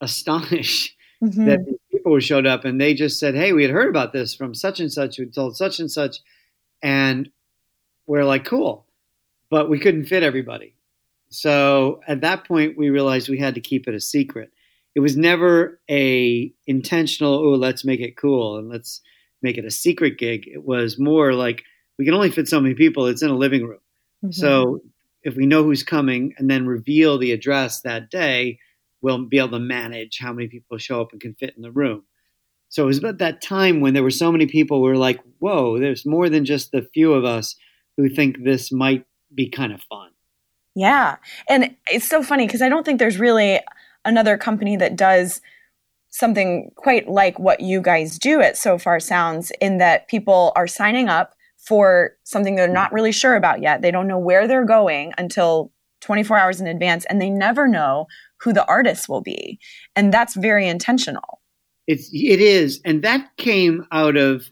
astonished 0.00 0.96
mm-hmm. 1.22 1.46
that 1.46 1.60
people 1.90 2.18
showed 2.20 2.46
up 2.46 2.64
and 2.64 2.80
they 2.80 2.94
just 2.94 3.18
said, 3.18 3.34
Hey, 3.34 3.52
we 3.52 3.62
had 3.62 3.72
heard 3.72 3.88
about 3.88 4.12
this 4.12 4.34
from 4.34 4.54
such 4.54 4.80
and 4.80 4.92
such 4.92 5.16
who 5.16 5.26
told 5.26 5.56
such 5.56 5.80
and 5.80 5.90
such. 5.90 6.18
And 6.82 7.30
we're 8.06 8.24
like, 8.24 8.44
Cool. 8.44 8.84
But 9.50 9.70
we 9.70 9.78
couldn't 9.78 10.06
fit 10.06 10.22
everybody. 10.22 10.74
So 11.30 12.00
at 12.08 12.22
that 12.22 12.46
point, 12.46 12.78
we 12.78 12.90
realized 12.90 13.28
we 13.28 13.38
had 13.38 13.54
to 13.56 13.60
keep 13.60 13.86
it 13.86 13.94
a 13.94 14.00
secret. 14.00 14.50
It 14.94 15.00
was 15.00 15.16
never 15.16 15.80
a 15.90 16.52
intentional, 16.66 17.34
oh, 17.34 17.54
let's 17.56 17.84
make 17.84 18.00
it 18.00 18.16
cool 18.16 18.58
and 18.58 18.68
let's 18.68 19.00
make 19.42 19.58
it 19.58 19.64
a 19.64 19.70
secret 19.70 20.18
gig. 20.18 20.46
It 20.46 20.64
was 20.64 20.98
more 20.98 21.34
like 21.34 21.62
we 21.98 22.04
can 22.04 22.14
only 22.14 22.30
fit 22.30 22.48
so 22.48 22.60
many 22.60 22.74
people. 22.74 23.06
It's 23.06 23.22
in 23.22 23.30
a 23.30 23.36
living 23.36 23.66
room. 23.66 23.80
Mm-hmm. 24.24 24.32
So 24.32 24.80
if 25.22 25.36
we 25.36 25.46
know 25.46 25.62
who's 25.62 25.82
coming 25.82 26.34
and 26.38 26.50
then 26.50 26.66
reveal 26.66 27.18
the 27.18 27.32
address 27.32 27.82
that 27.82 28.10
day, 28.10 28.58
we'll 29.02 29.26
be 29.26 29.38
able 29.38 29.50
to 29.50 29.58
manage 29.58 30.18
how 30.18 30.32
many 30.32 30.48
people 30.48 30.78
show 30.78 31.00
up 31.00 31.12
and 31.12 31.20
can 31.20 31.34
fit 31.34 31.54
in 31.56 31.62
the 31.62 31.70
room. 31.70 32.04
So 32.70 32.82
it 32.82 32.86
was 32.86 32.98
about 32.98 33.18
that 33.18 33.40
time 33.40 33.80
when 33.80 33.94
there 33.94 34.02
were 34.02 34.10
so 34.10 34.32
many 34.32 34.46
people 34.46 34.82
we 34.82 34.88
were 34.88 34.96
like, 34.96 35.20
whoa, 35.38 35.78
there's 35.78 36.04
more 36.04 36.28
than 36.28 36.44
just 36.44 36.70
the 36.70 36.88
few 36.92 37.12
of 37.14 37.24
us 37.24 37.56
who 37.96 38.08
think 38.08 38.42
this 38.42 38.70
might 38.70 39.06
be 39.34 39.48
kind 39.48 39.72
of 39.72 39.82
fun. 39.82 40.10
Yeah. 40.74 41.16
And 41.48 41.74
it's 41.90 42.08
so 42.08 42.22
funny 42.22 42.46
because 42.46 42.62
I 42.62 42.68
don't 42.68 42.84
think 42.84 42.98
there's 42.98 43.18
really 43.18 43.60
another 44.04 44.38
company 44.38 44.76
that 44.76 44.96
does 44.96 45.40
something 46.10 46.70
quite 46.76 47.08
like 47.08 47.38
what 47.38 47.60
you 47.60 47.80
guys 47.80 48.18
do 48.18 48.40
at 48.40 48.56
Sofar 48.56 49.00
Sounds 49.00 49.52
in 49.60 49.78
that 49.78 50.08
people 50.08 50.52
are 50.56 50.66
signing 50.66 51.08
up 51.08 51.34
for 51.58 52.12
something 52.24 52.56
they're 52.56 52.66
not 52.66 52.92
really 52.92 53.12
sure 53.12 53.36
about 53.36 53.60
yet. 53.60 53.82
They 53.82 53.90
don't 53.90 54.08
know 54.08 54.18
where 54.18 54.48
they're 54.48 54.64
going 54.64 55.12
until 55.18 55.70
24 56.00 56.38
hours 56.38 56.60
in 56.60 56.66
advance 56.66 57.04
and 57.06 57.20
they 57.20 57.30
never 57.30 57.68
know 57.68 58.06
who 58.40 58.52
the 58.52 58.66
artists 58.66 59.08
will 59.08 59.20
be. 59.20 59.58
And 59.96 60.12
that's 60.14 60.34
very 60.34 60.68
intentional. 60.68 61.40
It's 61.86 62.08
it 62.12 62.40
is. 62.40 62.80
And 62.84 63.02
that 63.02 63.36
came 63.36 63.86
out 63.90 64.16
of 64.16 64.44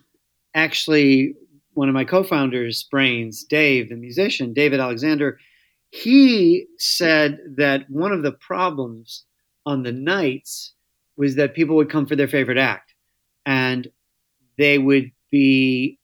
actually 0.54 1.34
one 1.74 1.88
of 1.88 1.94
my 1.94 2.04
co-founders' 2.04 2.82
brains, 2.90 3.44
Dave, 3.44 3.90
the 3.90 3.96
musician, 3.96 4.54
David 4.54 4.80
Alexander, 4.80 5.38
he 5.90 6.66
said 6.78 7.38
that 7.56 7.88
one 7.88 8.12
of 8.12 8.22
the 8.22 8.32
problems 8.32 9.24
on 9.64 9.82
the 9.82 9.92
nights 9.92 10.72
was 11.16 11.34
that 11.36 11.54
people 11.54 11.76
would 11.76 11.90
come 11.90 12.06
for 12.06 12.16
their 12.16 12.28
favorite 12.28 12.58
act 12.58 12.94
and 13.44 13.88
they 14.58 14.78
would 14.78 15.10
be 15.30 15.98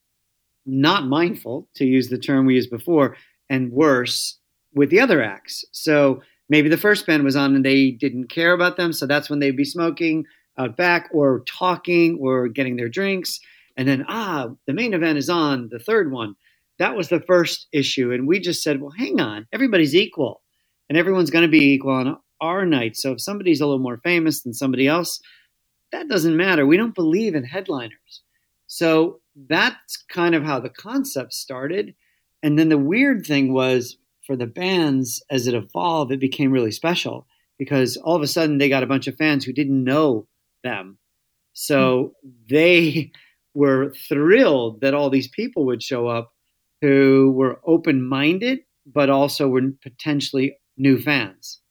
not 0.65 1.05
mindful, 1.05 1.67
to 1.75 1.85
use 1.85 2.09
the 2.09 2.17
term 2.17 2.45
we 2.45 2.55
used 2.55 2.69
before, 2.69 3.17
and 3.49 3.71
worse 3.71 4.39
with 4.73 4.89
the 4.89 4.99
other 4.99 5.21
acts. 5.21 5.65
So 5.71 6.21
maybe 6.49 6.69
the 6.69 6.77
first 6.77 7.05
band 7.05 7.23
was 7.23 7.35
on 7.35 7.55
and 7.55 7.65
they 7.65 7.91
didn't 7.91 8.27
care 8.27 8.53
about 8.53 8.77
them. 8.77 8.93
So 8.93 9.05
that's 9.05 9.29
when 9.29 9.39
they'd 9.39 9.57
be 9.57 9.65
smoking 9.65 10.25
out 10.57 10.77
back 10.77 11.09
or 11.11 11.41
talking 11.41 12.17
or 12.19 12.47
getting 12.47 12.75
their 12.75 12.89
drinks. 12.89 13.39
And 13.75 13.87
then, 13.87 14.05
ah, 14.07 14.49
the 14.67 14.73
main 14.73 14.93
event 14.93 15.17
is 15.17 15.29
on, 15.29 15.69
the 15.69 15.79
third 15.79 16.11
one. 16.11 16.35
That 16.83 16.97
was 16.97 17.07
the 17.07 17.21
first 17.21 17.67
issue. 17.71 18.11
And 18.11 18.27
we 18.27 18.41
just 18.41 18.61
said, 18.61 18.81
well, 18.81 18.91
hang 18.91 19.21
on, 19.21 19.47
everybody's 19.53 19.95
equal 19.95 20.41
and 20.89 20.97
everyone's 20.97 21.29
going 21.29 21.43
to 21.45 21.47
be 21.47 21.71
equal 21.71 21.93
on 21.93 22.17
our 22.41 22.65
night. 22.65 22.97
So 22.97 23.13
if 23.13 23.21
somebody's 23.21 23.61
a 23.61 23.65
little 23.65 23.79
more 23.79 24.01
famous 24.03 24.41
than 24.41 24.53
somebody 24.53 24.85
else, 24.85 25.21
that 25.93 26.09
doesn't 26.09 26.35
matter. 26.35 26.65
We 26.65 26.75
don't 26.75 26.93
believe 26.93 27.35
in 27.35 27.45
headliners. 27.45 28.21
So 28.67 29.21
that's 29.47 29.95
kind 30.09 30.35
of 30.35 30.43
how 30.43 30.59
the 30.59 30.69
concept 30.69 31.31
started. 31.31 31.95
And 32.43 32.59
then 32.59 32.67
the 32.67 32.77
weird 32.77 33.25
thing 33.25 33.53
was 33.53 33.95
for 34.27 34.35
the 34.35 34.45
bands, 34.45 35.23
as 35.29 35.47
it 35.47 35.53
evolved, 35.53 36.11
it 36.11 36.19
became 36.19 36.51
really 36.51 36.73
special 36.73 37.27
because 37.57 37.95
all 37.95 38.17
of 38.17 38.21
a 38.21 38.27
sudden 38.27 38.57
they 38.57 38.67
got 38.67 38.83
a 38.83 38.87
bunch 38.87 39.07
of 39.07 39.15
fans 39.15 39.45
who 39.45 39.53
didn't 39.53 39.85
know 39.85 40.27
them. 40.65 40.97
So 41.53 42.15
mm-hmm. 42.27 42.29
they 42.49 43.11
were 43.53 43.93
thrilled 44.09 44.81
that 44.81 44.93
all 44.93 45.09
these 45.09 45.29
people 45.29 45.67
would 45.67 45.81
show 45.81 46.09
up 46.09 46.32
who 46.83 47.31
were 47.31 47.61
open 47.65 48.05
minded, 48.05 48.59
but 48.85 49.09
also 49.09 49.47
were 49.47 49.61
potentially 49.81 50.57
new 50.75 50.99
fans. 50.99 51.61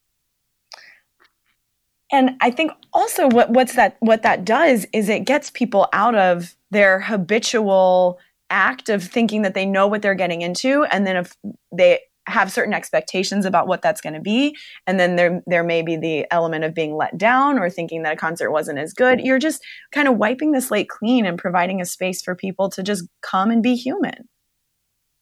And 2.10 2.30
I 2.40 2.50
think 2.50 2.72
also 2.94 3.28
what 3.28 3.50
what's 3.50 3.74
that 3.74 3.98
what 4.00 4.22
that 4.22 4.46
does 4.46 4.86
is 4.94 5.10
it 5.10 5.26
gets 5.26 5.50
people 5.50 5.86
out 5.92 6.14
of 6.14 6.56
their 6.70 7.00
habitual 7.00 8.18
act 8.48 8.88
of 8.88 9.04
thinking 9.04 9.42
that 9.42 9.52
they 9.52 9.66
know 9.66 9.86
what 9.86 10.00
they're 10.00 10.14
getting 10.14 10.40
into 10.40 10.84
and 10.84 11.06
then 11.06 11.16
if 11.16 11.36
they 11.74 12.00
have 12.26 12.52
certain 12.52 12.74
expectations 12.74 13.44
about 13.44 13.66
what 13.66 13.80
that's 13.80 14.02
going 14.02 14.12
to 14.12 14.20
be 14.20 14.54
and 14.86 15.00
then 15.00 15.16
there 15.16 15.42
there 15.46 15.64
may 15.64 15.80
be 15.80 15.96
the 15.96 16.26
element 16.30 16.62
of 16.62 16.74
being 16.74 16.94
let 16.94 17.16
down 17.16 17.58
or 17.58 17.70
thinking 17.70 18.02
that 18.02 18.12
a 18.12 18.16
concert 18.16 18.50
wasn't 18.52 18.78
as 18.78 18.92
good 18.92 19.20
you're 19.20 19.38
just 19.38 19.64
kind 19.90 20.06
of 20.06 20.18
wiping 20.18 20.52
the 20.52 20.60
slate 20.60 20.90
clean 20.90 21.24
and 21.24 21.38
providing 21.38 21.80
a 21.80 21.86
space 21.86 22.20
for 22.20 22.34
people 22.34 22.68
to 22.68 22.82
just 22.82 23.08
come 23.22 23.50
and 23.50 23.62
be 23.62 23.74
human 23.74 24.28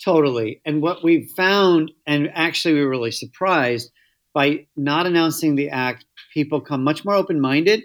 totally. 0.04 0.61
And 0.64 0.83
what 0.83 1.04
we 1.04 1.26
found 1.37 1.92
and 2.07 2.30
actually 2.35 2.75
we 2.75 2.85
were 2.85 2.90
really 2.90 3.11
surprised 3.11 3.90
by 4.33 4.66
not 4.76 5.07
announcing 5.07 5.57
the 5.57 5.71
act 5.71 6.04
people 6.33 6.61
come 6.61 6.85
much 6.85 7.04
more 7.04 7.14
open-minded. 7.14 7.83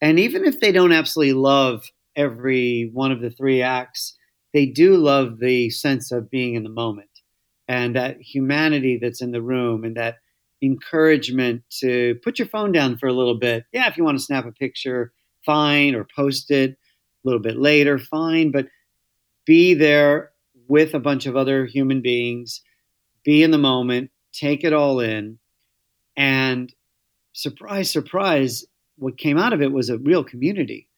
And 0.00 0.18
even 0.18 0.44
if 0.44 0.60
they 0.60 0.72
don't 0.72 0.92
absolutely 0.92 1.34
love 1.34 1.84
every 2.16 2.90
one 2.92 3.12
of 3.12 3.20
the 3.20 3.30
three 3.30 3.62
acts 3.62 4.16
they 4.56 4.64
do 4.64 4.96
love 4.96 5.38
the 5.38 5.68
sense 5.68 6.10
of 6.10 6.30
being 6.30 6.54
in 6.54 6.62
the 6.62 6.70
moment. 6.70 7.10
And 7.68 7.94
that 7.94 8.22
humanity 8.22 8.98
that's 8.98 9.20
in 9.20 9.32
the 9.32 9.42
room 9.42 9.84
and 9.84 9.94
that 9.96 10.16
encouragement 10.62 11.62
to 11.80 12.14
put 12.24 12.38
your 12.38 12.48
phone 12.48 12.72
down 12.72 12.96
for 12.96 13.06
a 13.06 13.12
little 13.12 13.38
bit. 13.38 13.64
Yeah, 13.72 13.86
if 13.86 13.98
you 13.98 14.04
want 14.04 14.18
to 14.18 14.24
snap 14.24 14.46
a 14.46 14.52
picture, 14.52 15.12
fine, 15.44 15.94
or 15.94 16.06
post 16.16 16.50
it 16.50 16.70
a 16.70 16.76
little 17.24 17.42
bit 17.42 17.58
later, 17.58 17.98
fine, 17.98 18.50
but 18.50 18.66
be 19.44 19.74
there 19.74 20.30
with 20.68 20.94
a 20.94 21.00
bunch 21.00 21.26
of 21.26 21.36
other 21.36 21.66
human 21.66 22.00
beings, 22.02 22.60
be 23.24 23.42
in 23.42 23.50
the 23.50 23.58
moment, 23.58 24.10
take 24.32 24.64
it 24.64 24.72
all 24.72 25.00
in. 25.00 25.38
And 26.16 26.72
surprise, 27.32 27.90
surprise, 27.90 28.64
what 28.96 29.18
came 29.18 29.38
out 29.38 29.52
of 29.52 29.62
it 29.62 29.72
was 29.72 29.90
a 29.90 29.98
real 29.98 30.24
community. 30.24 30.88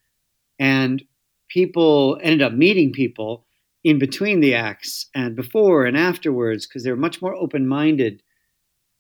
And 0.59 1.03
people 1.49 2.19
ended 2.23 2.43
up 2.43 2.53
meeting 2.53 2.93
people 2.93 3.45
in 3.85 3.99
between 3.99 4.41
the 4.41 4.55
acts 4.55 5.07
and 5.15 5.37
before 5.37 5.87
and 5.87 5.97
afterwards 5.97 6.67
because 6.67 6.85
they're 6.85 6.97
much 6.97 7.23
more 7.23 7.35
open 7.35 7.67
minded 7.67 8.23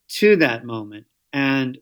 to 0.08 0.36
that 0.36 0.64
moment. 0.64 1.06
And 1.32 1.78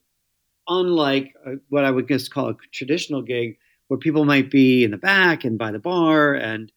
unlike 0.69 1.35
uh, 1.47 1.53
what 1.69 1.85
I 1.85 1.91
would 1.91 2.09
just 2.09 2.33
call 2.33 2.51
a 2.51 2.57
traditional 2.73 3.23
gig, 3.23 3.59
where 3.89 3.99
people 3.99 4.25
might 4.25 4.51
be 4.51 4.83
in 4.83 4.91
the 4.91 4.97
back 4.97 5.45
and 5.45 5.59
by 5.59 5.71
the 5.71 5.79
bar 5.79 6.35
and 6.35 6.73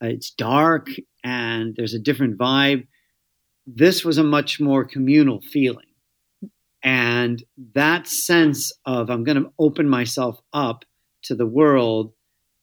it's 0.00 0.30
dark 0.30 0.88
and 1.24 1.74
there's 1.76 1.94
a 1.94 1.98
different 1.98 2.38
vibe, 2.38 2.86
this 3.66 4.04
was 4.04 4.18
a 4.18 4.24
much 4.24 4.60
more 4.60 4.84
communal 4.84 5.40
feeling. 5.40 5.84
And 6.82 7.42
that 7.74 8.06
sense 8.06 8.72
of 8.86 9.10
I'm 9.10 9.24
going 9.24 9.42
to 9.42 9.52
open 9.58 9.88
myself 9.88 10.40
up 10.52 10.84
to 11.22 11.34
the 11.34 11.46
world 11.46 12.12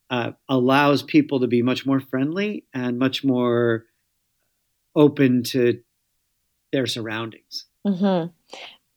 uh, 0.10 0.32
allows 0.48 1.04
people 1.04 1.40
to 1.42 1.48
be 1.48 1.62
much 1.62 1.86
more 1.86 2.00
friendly 2.00 2.66
and 2.74 2.98
much 2.98 3.24
more 3.24 3.86
open 4.96 5.44
to 5.44 5.82
their 6.72 6.88
surroundings. 6.88 7.66
Mm-hmm. 7.86 8.30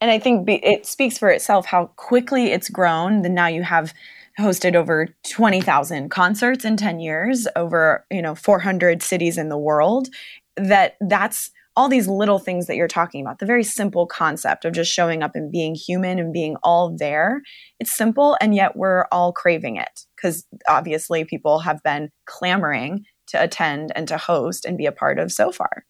And 0.00 0.10
I 0.10 0.18
think 0.18 0.48
it 0.48 0.86
speaks 0.86 1.18
for 1.18 1.28
itself 1.28 1.66
how 1.66 1.86
quickly 1.96 2.52
it's 2.52 2.70
grown. 2.70 3.22
Then 3.22 3.34
now 3.34 3.48
you 3.48 3.62
have 3.62 3.92
hosted 4.38 4.74
over 4.74 5.08
20,000 5.30 6.10
concerts 6.10 6.64
in 6.64 6.76
10 6.76 7.00
years 7.00 7.48
over, 7.56 8.06
you 8.10 8.22
know, 8.22 8.34
400 8.34 9.02
cities 9.02 9.36
in 9.36 9.48
the 9.48 9.58
world 9.58 10.08
that 10.56 10.96
that's 11.00 11.50
all 11.78 11.88
these 11.88 12.08
little 12.08 12.40
things 12.40 12.66
that 12.66 12.74
you're 12.74 12.88
talking 12.88 13.20
about, 13.20 13.38
the 13.38 13.46
very 13.46 13.62
simple 13.62 14.04
concept 14.04 14.64
of 14.64 14.72
just 14.72 14.92
showing 14.92 15.22
up 15.22 15.36
and 15.36 15.52
being 15.52 15.76
human 15.76 16.18
and 16.18 16.32
being 16.32 16.56
all 16.64 16.96
there. 16.96 17.40
It's 17.78 17.96
simple, 17.96 18.36
and 18.40 18.52
yet 18.52 18.74
we're 18.74 19.04
all 19.12 19.32
craving 19.32 19.76
it 19.76 20.04
because 20.16 20.44
obviously 20.68 21.24
people 21.24 21.60
have 21.60 21.80
been 21.84 22.10
clamoring 22.26 23.04
to 23.28 23.40
attend 23.40 23.92
and 23.94 24.08
to 24.08 24.16
host 24.16 24.64
and 24.64 24.76
be 24.76 24.86
a 24.86 24.92
part 24.92 25.20
of 25.20 25.30
so 25.30 25.52
far. 25.52 25.84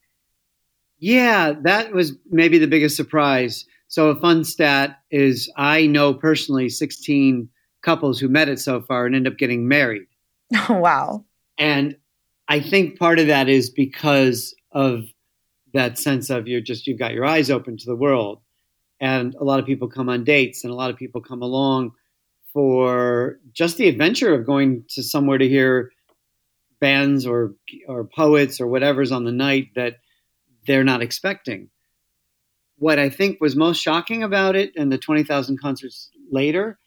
Yeah, 0.99 1.53
that 1.63 1.91
was 1.91 2.13
maybe 2.29 2.59
the 2.59 2.67
biggest 2.67 2.95
surprise. 2.95 3.65
So, 3.87 4.09
a 4.09 4.19
fun 4.19 4.43
stat 4.43 4.99
is 5.09 5.51
I 5.57 5.87
know 5.87 6.13
personally 6.13 6.69
16 6.69 7.49
couples 7.89 8.19
who 8.19 8.29
met 8.29 8.49
it 8.49 8.59
so 8.59 8.81
far 8.81 9.07
and 9.07 9.15
end 9.15 9.27
up 9.27 9.35
getting 9.35 9.67
married. 9.67 10.05
Oh, 10.69 10.75
wow. 10.79 11.25
And 11.57 11.97
I 12.47 12.59
think 12.59 12.99
part 12.99 13.17
of 13.17 13.25
that 13.27 13.49
is 13.49 13.71
because 13.71 14.53
of 14.71 15.05
that 15.73 15.97
sense 15.97 16.29
of 16.29 16.47
you're 16.47 16.61
just 16.61 16.85
you've 16.85 16.99
got 16.99 17.13
your 17.13 17.25
eyes 17.25 17.49
open 17.49 17.77
to 17.77 17.85
the 17.87 17.95
world 17.95 18.41
and 18.99 19.33
a 19.35 19.43
lot 19.43 19.59
of 19.59 19.65
people 19.65 19.87
come 19.87 20.07
on 20.07 20.23
dates 20.23 20.63
and 20.63 20.71
a 20.71 20.75
lot 20.75 20.91
of 20.91 20.97
people 20.97 21.19
come 21.19 21.41
along 21.41 21.91
for 22.53 23.39
just 23.53 23.77
the 23.77 23.87
adventure 23.87 24.35
of 24.35 24.45
going 24.45 24.83
to 24.89 25.01
somewhere 25.01 25.39
to 25.39 25.47
hear 25.47 25.91
bands 26.79 27.25
or 27.25 27.55
or 27.87 28.03
poets 28.03 28.61
or 28.61 28.67
whatever's 28.67 29.11
on 29.11 29.25
the 29.25 29.31
night 29.31 29.69
that 29.75 29.97
they're 30.65 30.83
not 30.83 31.01
expecting 31.01 31.69
what 32.77 32.97
i 32.97 33.09
think 33.09 33.39
was 33.41 33.55
most 33.55 33.79
shocking 33.79 34.23
about 34.23 34.55
it 34.55 34.71
and 34.75 34.91
the 34.91 34.97
20,000 34.97 35.59
concerts 35.59 36.09
later 36.31 36.79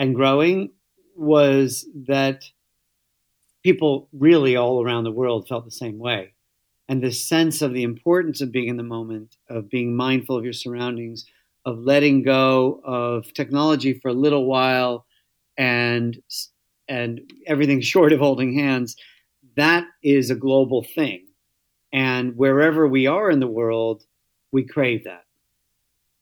and 0.00 0.14
growing 0.14 0.70
was 1.14 1.86
that 2.08 2.44
people 3.62 4.08
really 4.14 4.56
all 4.56 4.82
around 4.82 5.04
the 5.04 5.12
world 5.12 5.46
felt 5.46 5.66
the 5.66 5.70
same 5.70 5.98
way. 5.98 6.32
And 6.88 7.02
the 7.02 7.12
sense 7.12 7.60
of 7.60 7.74
the 7.74 7.82
importance 7.82 8.40
of 8.40 8.50
being 8.50 8.68
in 8.68 8.78
the 8.78 8.82
moment, 8.82 9.36
of 9.50 9.68
being 9.68 9.94
mindful 9.94 10.36
of 10.36 10.42
your 10.42 10.54
surroundings, 10.54 11.26
of 11.66 11.80
letting 11.80 12.22
go 12.22 12.80
of 12.82 13.34
technology 13.34 13.92
for 13.92 14.08
a 14.08 14.14
little 14.14 14.46
while, 14.46 15.04
and 15.58 16.18
and 16.88 17.20
everything 17.46 17.80
short 17.82 18.14
of 18.14 18.20
holding 18.20 18.58
hands, 18.58 18.96
that 19.56 19.84
is 20.02 20.30
a 20.30 20.34
global 20.34 20.82
thing, 20.82 21.26
and 21.92 22.38
wherever 22.38 22.88
we 22.88 23.06
are 23.06 23.30
in 23.30 23.38
the 23.38 23.46
world, 23.46 24.02
we 24.50 24.64
crave 24.64 25.04
that. 25.04 25.26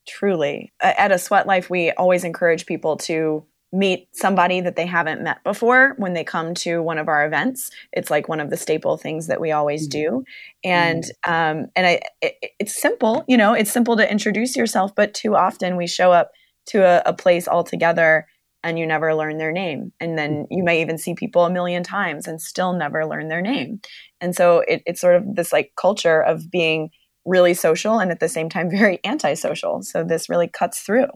Truly, 0.08 0.72
at 0.80 1.12
a 1.12 1.18
Sweat 1.18 1.46
Life, 1.46 1.70
we 1.70 1.92
always 1.92 2.24
encourage 2.24 2.66
people 2.66 2.96
to 2.96 3.46
meet 3.72 4.08
somebody 4.12 4.60
that 4.60 4.76
they 4.76 4.86
haven't 4.86 5.22
met 5.22 5.42
before 5.44 5.94
when 5.98 6.14
they 6.14 6.24
come 6.24 6.54
to 6.54 6.82
one 6.82 6.98
of 6.98 7.08
our 7.08 7.26
events. 7.26 7.70
It's 7.92 8.10
like 8.10 8.28
one 8.28 8.40
of 8.40 8.50
the 8.50 8.56
staple 8.56 8.96
things 8.96 9.26
that 9.26 9.40
we 9.40 9.52
always 9.52 9.88
mm-hmm. 9.88 9.98
do. 9.98 10.24
And 10.64 11.04
mm-hmm. 11.04 11.60
um, 11.60 11.66
and 11.76 11.86
I, 11.86 12.00
it, 12.22 12.36
it's 12.58 12.80
simple, 12.80 13.24
you 13.28 13.36
know, 13.36 13.52
it's 13.52 13.70
simple 13.70 13.96
to 13.96 14.10
introduce 14.10 14.56
yourself, 14.56 14.94
but 14.94 15.14
too 15.14 15.36
often 15.36 15.76
we 15.76 15.86
show 15.86 16.12
up 16.12 16.30
to 16.66 16.84
a, 16.84 17.02
a 17.06 17.12
place 17.12 17.46
altogether 17.46 18.26
and 18.64 18.78
you 18.78 18.86
never 18.86 19.14
learn 19.14 19.38
their 19.38 19.52
name. 19.52 19.92
And 20.00 20.18
then 20.18 20.46
you 20.50 20.64
may 20.64 20.80
even 20.80 20.98
see 20.98 21.14
people 21.14 21.44
a 21.44 21.50
million 21.50 21.82
times 21.82 22.26
and 22.26 22.40
still 22.40 22.72
never 22.72 23.06
learn 23.06 23.28
their 23.28 23.42
name. 23.42 23.80
And 24.20 24.34
so 24.34 24.60
it, 24.66 24.82
it's 24.84 25.00
sort 25.00 25.14
of 25.14 25.36
this 25.36 25.52
like 25.52 25.72
culture 25.76 26.20
of 26.20 26.50
being 26.50 26.90
really 27.24 27.54
social 27.54 27.98
and 27.98 28.10
at 28.10 28.20
the 28.20 28.28
same 28.28 28.48
time 28.48 28.70
very 28.70 28.98
antisocial. 29.04 29.82
So 29.82 30.02
this 30.02 30.28
really 30.28 30.48
cuts 30.48 30.80
through. 30.80 31.08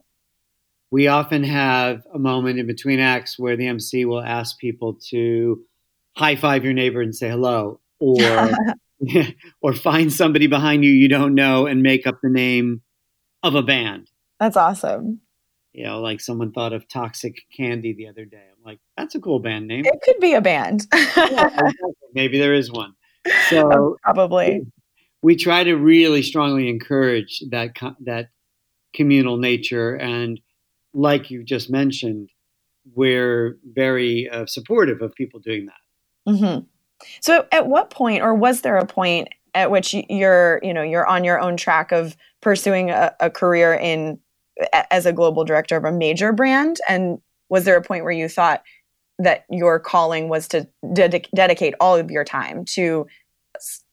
We 0.92 1.08
often 1.08 1.42
have 1.42 2.06
a 2.12 2.18
moment 2.18 2.58
in 2.58 2.66
between 2.66 3.00
acts 3.00 3.38
where 3.38 3.56
the 3.56 3.66
MC 3.66 4.04
will 4.04 4.22
ask 4.22 4.58
people 4.58 4.98
to 5.08 5.62
high 6.16 6.36
five 6.36 6.64
your 6.64 6.74
neighbor 6.74 7.00
and 7.00 7.16
say 7.16 7.30
hello, 7.30 7.80
or 7.98 8.18
or 9.62 9.72
find 9.72 10.12
somebody 10.12 10.46
behind 10.46 10.84
you 10.84 10.90
you 10.92 11.08
don't 11.08 11.34
know 11.34 11.66
and 11.66 11.82
make 11.82 12.06
up 12.06 12.20
the 12.22 12.28
name 12.28 12.82
of 13.42 13.54
a 13.54 13.62
band. 13.62 14.10
That's 14.38 14.56
awesome. 14.56 15.20
You 15.72 15.84
know, 15.84 16.00
like 16.02 16.20
someone 16.20 16.52
thought 16.52 16.74
of 16.74 16.86
Toxic 16.86 17.36
Candy 17.56 17.94
the 17.94 18.08
other 18.08 18.26
day. 18.26 18.44
I'm 18.54 18.62
like, 18.62 18.78
that's 18.98 19.14
a 19.14 19.20
cool 19.20 19.38
band 19.40 19.68
name. 19.68 19.86
It 19.86 20.02
could 20.02 20.20
be 20.20 20.34
a 20.34 20.42
band. 20.42 20.86
yeah, 21.16 21.70
maybe 22.12 22.38
there 22.38 22.52
is 22.52 22.70
one. 22.70 22.92
So 23.48 23.72
oh, 23.72 23.96
probably 24.02 24.60
we 25.22 25.36
try 25.36 25.64
to 25.64 25.74
really 25.74 26.22
strongly 26.22 26.68
encourage 26.68 27.42
that 27.50 27.70
that 28.00 28.28
communal 28.92 29.38
nature 29.38 29.94
and 29.94 30.38
like 30.94 31.30
you 31.30 31.42
just 31.42 31.70
mentioned 31.70 32.30
we're 32.94 33.58
very 33.72 34.28
uh, 34.28 34.46
supportive 34.46 35.00
of 35.02 35.14
people 35.14 35.40
doing 35.40 35.66
that 35.66 36.32
mm-hmm. 36.32 36.64
so 37.20 37.46
at 37.52 37.66
what 37.66 37.90
point 37.90 38.22
or 38.22 38.34
was 38.34 38.62
there 38.62 38.76
a 38.76 38.86
point 38.86 39.28
at 39.54 39.70
which 39.70 39.94
you're 40.08 40.60
you 40.62 40.74
know 40.74 40.82
you're 40.82 41.06
on 41.06 41.24
your 41.24 41.40
own 41.40 41.56
track 41.56 41.92
of 41.92 42.16
pursuing 42.40 42.90
a, 42.90 43.14
a 43.20 43.30
career 43.30 43.74
in 43.74 44.18
as 44.90 45.06
a 45.06 45.12
global 45.12 45.44
director 45.44 45.76
of 45.76 45.84
a 45.84 45.92
major 45.92 46.32
brand 46.32 46.78
and 46.88 47.18
was 47.48 47.64
there 47.64 47.76
a 47.76 47.82
point 47.82 48.02
where 48.02 48.12
you 48.12 48.28
thought 48.28 48.62
that 49.18 49.44
your 49.50 49.78
calling 49.78 50.28
was 50.28 50.48
to 50.48 50.66
ded- 50.92 51.28
dedicate 51.34 51.74
all 51.80 51.96
of 51.96 52.10
your 52.10 52.24
time 52.24 52.64
to 52.64 53.06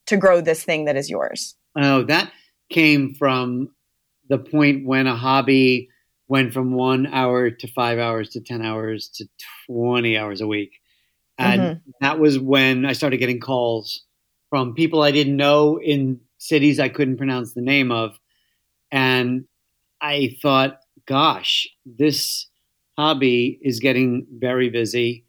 to 0.05 0.17
grow 0.17 0.41
this 0.41 0.63
thing 0.63 0.85
that 0.85 0.95
is 0.95 1.09
yours? 1.09 1.55
Oh, 1.77 2.03
that 2.03 2.31
came 2.69 3.13
from 3.13 3.69
the 4.27 4.37
point 4.37 4.85
when 4.85 5.07
a 5.07 5.15
hobby 5.15 5.89
went 6.29 6.53
from 6.53 6.73
one 6.73 7.07
hour 7.07 7.49
to 7.49 7.67
five 7.67 7.97
hours 7.97 8.29
to 8.29 8.39
10 8.39 8.61
hours 8.61 9.09
to 9.09 9.27
20 9.67 10.15
hours 10.15 10.39
a 10.39 10.47
week. 10.47 10.73
And 11.37 11.61
mm-hmm. 11.61 11.91
that 12.01 12.19
was 12.19 12.37
when 12.37 12.85
I 12.85 12.93
started 12.93 13.17
getting 13.17 13.39
calls 13.39 14.05
from 14.49 14.75
people 14.75 15.01
I 15.01 15.11
didn't 15.11 15.35
know 15.35 15.79
in 15.81 16.21
cities 16.37 16.79
I 16.79 16.89
couldn't 16.89 17.17
pronounce 17.17 17.53
the 17.53 17.61
name 17.61 17.91
of. 17.91 18.17
And 18.91 19.45
I 19.99 20.37
thought, 20.41 20.79
gosh, 21.07 21.67
this 21.85 22.47
hobby 22.97 23.59
is 23.61 23.79
getting 23.79 24.27
very 24.31 24.69
busy. 24.69 25.25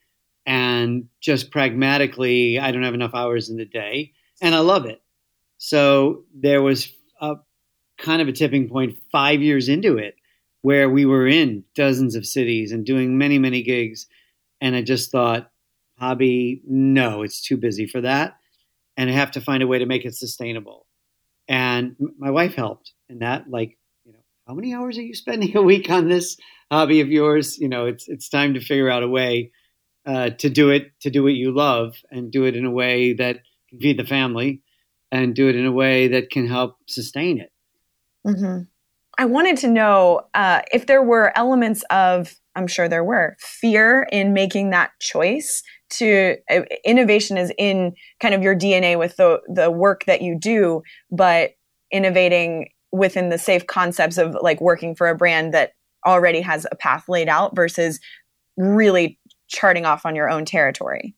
And 0.46 1.08
just 1.20 1.50
pragmatically, 1.50 2.58
I 2.58 2.72
don't 2.72 2.82
have 2.82 2.94
enough 2.94 3.14
hours 3.14 3.48
in 3.48 3.56
the 3.56 3.64
day 3.64 4.12
and 4.42 4.54
I 4.54 4.58
love 4.58 4.84
it. 4.84 5.00
So 5.58 6.24
there 6.34 6.62
was 6.62 6.92
a 7.20 7.36
kind 7.98 8.20
of 8.20 8.28
a 8.28 8.32
tipping 8.32 8.68
point 8.68 8.98
five 9.12 9.40
years 9.40 9.68
into 9.68 9.96
it 9.96 10.14
where 10.62 10.88
we 10.90 11.06
were 11.06 11.26
in 11.26 11.64
dozens 11.74 12.14
of 12.14 12.26
cities 12.26 12.72
and 12.72 12.84
doing 12.84 13.16
many, 13.16 13.38
many 13.38 13.62
gigs. 13.62 14.06
And 14.60 14.76
I 14.76 14.82
just 14.82 15.10
thought, 15.10 15.50
hobby, 15.98 16.62
no, 16.66 17.22
it's 17.22 17.40
too 17.40 17.56
busy 17.56 17.86
for 17.86 18.00
that. 18.02 18.36
And 18.96 19.08
I 19.08 19.14
have 19.14 19.30
to 19.32 19.40
find 19.40 19.62
a 19.62 19.66
way 19.66 19.78
to 19.78 19.86
make 19.86 20.04
it 20.04 20.14
sustainable. 20.14 20.86
And 21.48 21.96
my 22.18 22.30
wife 22.30 22.54
helped 22.54 22.92
in 23.08 23.20
that. 23.20 23.50
Like, 23.50 23.78
you 24.04 24.12
know, 24.12 24.18
how 24.46 24.54
many 24.54 24.74
hours 24.74 24.98
are 24.98 25.02
you 25.02 25.14
spending 25.14 25.56
a 25.56 25.62
week 25.62 25.90
on 25.90 26.08
this 26.08 26.36
hobby 26.70 27.00
of 27.00 27.08
yours? 27.08 27.58
You 27.58 27.68
know, 27.68 27.86
it's 27.86 28.08
it's 28.08 28.28
time 28.28 28.54
to 28.54 28.60
figure 28.60 28.90
out 28.90 29.02
a 29.02 29.08
way 29.08 29.52
uh, 30.06 30.30
to 30.30 30.50
do 30.50 30.70
it 30.70 30.92
to 31.00 31.10
do 31.10 31.22
what 31.22 31.34
you 31.34 31.54
love 31.54 31.96
and 32.10 32.30
do 32.30 32.44
it 32.44 32.56
in 32.56 32.64
a 32.64 32.70
way 32.70 33.14
that 33.14 33.40
can 33.68 33.80
feed 33.80 33.98
the 33.98 34.06
family 34.06 34.62
and 35.12 35.34
do 35.34 35.48
it 35.48 35.56
in 35.56 35.66
a 35.66 35.72
way 35.72 36.08
that 36.08 36.30
can 36.30 36.46
help 36.46 36.76
sustain 36.86 37.40
it. 37.40 37.52
Mm-hmm. 38.26 38.62
I 39.20 39.26
wanted 39.26 39.58
to 39.58 39.68
know 39.68 40.22
uh, 40.32 40.62
if 40.72 40.86
there 40.86 41.02
were 41.02 41.36
elements 41.36 41.84
of, 41.90 42.34
I'm 42.56 42.66
sure 42.66 42.88
there 42.88 43.04
were, 43.04 43.36
fear 43.38 44.08
in 44.10 44.32
making 44.32 44.70
that 44.70 44.92
choice 44.98 45.62
to 45.90 46.36
uh, 46.50 46.62
innovation 46.86 47.36
is 47.36 47.52
in 47.58 47.92
kind 48.20 48.32
of 48.32 48.42
your 48.42 48.56
DNA 48.56 48.98
with 48.98 49.16
the 49.16 49.40
the 49.52 49.70
work 49.70 50.06
that 50.06 50.22
you 50.22 50.38
do, 50.38 50.82
but 51.10 51.50
innovating 51.92 52.70
within 52.92 53.28
the 53.28 53.36
safe 53.36 53.66
concepts 53.66 54.16
of 54.16 54.34
like 54.40 54.58
working 54.62 54.94
for 54.94 55.08
a 55.08 55.14
brand 55.14 55.52
that 55.52 55.72
already 56.06 56.40
has 56.40 56.66
a 56.72 56.76
path 56.76 57.06
laid 57.06 57.28
out 57.28 57.54
versus 57.54 58.00
really 58.56 59.18
charting 59.48 59.84
off 59.84 60.06
on 60.06 60.16
your 60.16 60.30
own 60.30 60.46
territory 60.46 61.14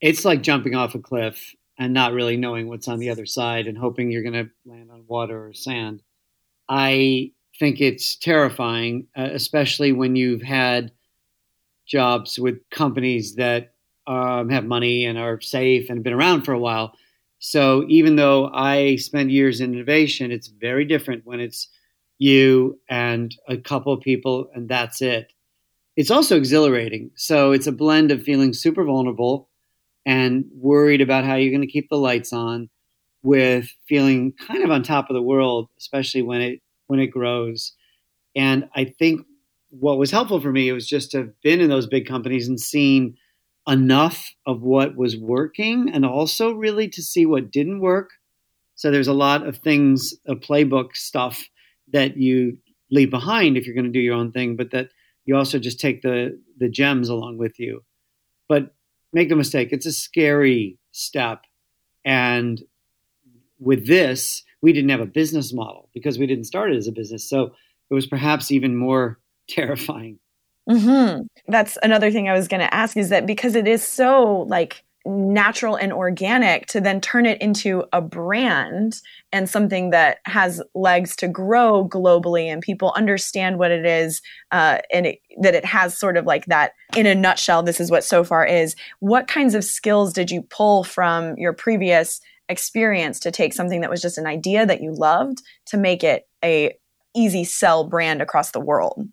it's 0.00 0.24
like 0.24 0.42
jumping 0.42 0.74
off 0.74 0.94
a 0.94 0.98
cliff 0.98 1.54
and 1.78 1.94
not 1.94 2.12
really 2.12 2.36
knowing 2.36 2.68
what's 2.68 2.88
on 2.88 2.98
the 2.98 3.08
other 3.08 3.24
side 3.26 3.66
and 3.66 3.78
hoping 3.78 4.10
you're 4.10 4.22
going 4.22 4.44
to 4.44 4.50
land 4.66 4.90
on 4.90 5.04
water 5.06 5.46
or 5.46 5.54
sand. 5.54 6.02
I 6.74 7.32
think 7.58 7.82
it's 7.82 8.16
terrifying, 8.16 9.06
uh, 9.14 9.28
especially 9.32 9.92
when 9.92 10.16
you've 10.16 10.40
had 10.40 10.90
jobs 11.86 12.38
with 12.38 12.60
companies 12.70 13.34
that 13.34 13.74
um, 14.06 14.48
have 14.48 14.64
money 14.64 15.04
and 15.04 15.18
are 15.18 15.38
safe 15.38 15.90
and 15.90 15.98
have 15.98 16.02
been 16.02 16.14
around 16.14 16.42
for 16.42 16.52
a 16.52 16.58
while. 16.58 16.94
So 17.40 17.84
even 17.88 18.16
though 18.16 18.50
I 18.54 18.96
spend 18.96 19.30
years 19.30 19.60
in 19.60 19.74
innovation, 19.74 20.32
it's 20.32 20.48
very 20.48 20.86
different 20.86 21.26
when 21.26 21.40
it's 21.40 21.68
you 22.18 22.80
and 22.88 23.36
a 23.48 23.58
couple 23.58 23.92
of 23.92 24.00
people 24.00 24.48
and 24.54 24.66
that's 24.66 25.02
it. 25.02 25.30
It's 25.96 26.10
also 26.10 26.38
exhilarating. 26.38 27.10
So 27.16 27.52
it's 27.52 27.66
a 27.66 27.72
blend 27.72 28.10
of 28.10 28.22
feeling 28.22 28.54
super 28.54 28.82
vulnerable 28.82 29.50
and 30.06 30.46
worried 30.54 31.02
about 31.02 31.24
how 31.24 31.34
you're 31.34 31.52
going 31.52 31.66
to 31.66 31.66
keep 31.66 31.90
the 31.90 31.98
lights 31.98 32.32
on 32.32 32.70
with 33.22 33.70
feeling 33.86 34.32
kind 34.32 34.62
of 34.62 34.70
on 34.70 34.82
top 34.82 35.10
of 35.10 35.14
the 35.14 35.22
world 35.22 35.68
especially 35.78 36.22
when 36.22 36.40
it 36.40 36.60
when 36.86 37.00
it 37.00 37.08
grows. 37.08 37.72
And 38.34 38.68
i 38.74 38.84
think 38.84 39.26
what 39.70 39.98
was 39.98 40.10
helpful 40.10 40.40
for 40.40 40.52
me 40.52 40.70
was 40.70 40.86
just 40.86 41.10
to 41.10 41.18
have 41.18 41.40
been 41.42 41.60
in 41.60 41.70
those 41.70 41.86
big 41.86 42.06
companies 42.06 42.46
and 42.46 42.60
seen 42.60 43.16
enough 43.66 44.32
of 44.46 44.62
what 44.62 44.96
was 44.96 45.16
working 45.16 45.88
and 45.92 46.04
also 46.04 46.52
really 46.52 46.88
to 46.88 47.02
see 47.02 47.24
what 47.24 47.50
didn't 47.50 47.80
work. 47.80 48.10
So 48.74 48.90
there's 48.90 49.08
a 49.08 49.14
lot 49.14 49.46
of 49.46 49.58
things 49.58 50.14
a 50.26 50.34
playbook 50.34 50.94
stuff 50.94 51.48
that 51.92 52.16
you 52.16 52.58
leave 52.90 53.10
behind 53.10 53.56
if 53.56 53.64
you're 53.64 53.74
going 53.74 53.86
to 53.86 53.90
do 53.90 54.00
your 54.00 54.14
own 54.14 54.32
thing 54.32 54.56
but 54.56 54.70
that 54.72 54.88
you 55.24 55.36
also 55.36 55.58
just 55.58 55.80
take 55.80 56.02
the 56.02 56.38
the 56.58 56.68
gems 56.68 57.08
along 57.08 57.38
with 57.38 57.58
you. 57.58 57.82
But 58.48 58.74
make 59.12 59.30
no 59.30 59.36
mistake, 59.36 59.68
it's 59.72 59.86
a 59.86 59.92
scary 59.92 60.78
step. 60.90 61.44
And 62.04 62.60
with 63.62 63.86
this, 63.86 64.42
we 64.60 64.72
didn't 64.72 64.90
have 64.90 65.00
a 65.00 65.06
business 65.06 65.52
model 65.52 65.88
because 65.94 66.18
we 66.18 66.26
didn't 66.26 66.44
start 66.44 66.72
it 66.72 66.76
as 66.76 66.88
a 66.88 66.92
business. 66.92 67.28
So 67.28 67.52
it 67.90 67.94
was 67.94 68.06
perhaps 68.06 68.50
even 68.50 68.76
more 68.76 69.18
terrifying. 69.48 70.18
Mm-hmm. 70.68 71.22
That's 71.48 71.76
another 71.82 72.10
thing 72.10 72.28
I 72.28 72.34
was 72.34 72.48
going 72.48 72.60
to 72.60 72.72
ask 72.72 72.96
is 72.96 73.08
that 73.08 73.26
because 73.26 73.56
it 73.56 73.66
is 73.66 73.86
so 73.86 74.46
like 74.48 74.84
natural 75.04 75.74
and 75.74 75.92
organic 75.92 76.66
to 76.66 76.80
then 76.80 77.00
turn 77.00 77.26
it 77.26 77.40
into 77.42 77.84
a 77.92 78.00
brand 78.00 79.00
and 79.32 79.50
something 79.50 79.90
that 79.90 80.18
has 80.26 80.62
legs 80.74 81.16
to 81.16 81.26
grow 81.26 81.88
globally 81.88 82.44
and 82.44 82.62
people 82.62 82.92
understand 82.94 83.58
what 83.58 83.72
it 83.72 83.84
is 83.84 84.22
uh, 84.52 84.78
and 84.92 85.06
it, 85.06 85.18
that 85.40 85.54
it 85.54 85.64
has 85.64 85.98
sort 85.98 86.16
of 86.16 86.24
like 86.24 86.46
that 86.46 86.72
in 86.96 87.06
a 87.06 87.16
nutshell 87.16 87.64
this 87.64 87.80
is 87.80 87.90
what 87.90 88.04
so 88.04 88.22
far 88.22 88.46
is 88.46 88.76
what 89.00 89.26
kinds 89.26 89.56
of 89.56 89.64
skills 89.64 90.12
did 90.12 90.30
you 90.30 90.42
pull 90.42 90.84
from 90.84 91.36
your 91.36 91.52
previous 91.52 92.20
experience 92.48 93.20
to 93.20 93.30
take 93.30 93.52
something 93.52 93.80
that 93.80 93.90
was 93.90 94.02
just 94.02 94.18
an 94.18 94.26
idea 94.26 94.66
that 94.66 94.82
you 94.82 94.92
loved 94.92 95.42
to 95.66 95.76
make 95.76 96.04
it 96.04 96.28
a 96.44 96.76
easy 97.14 97.44
sell 97.44 97.84
brand 97.84 98.20
across 98.22 98.50
the 98.50 98.60
world 98.60 99.06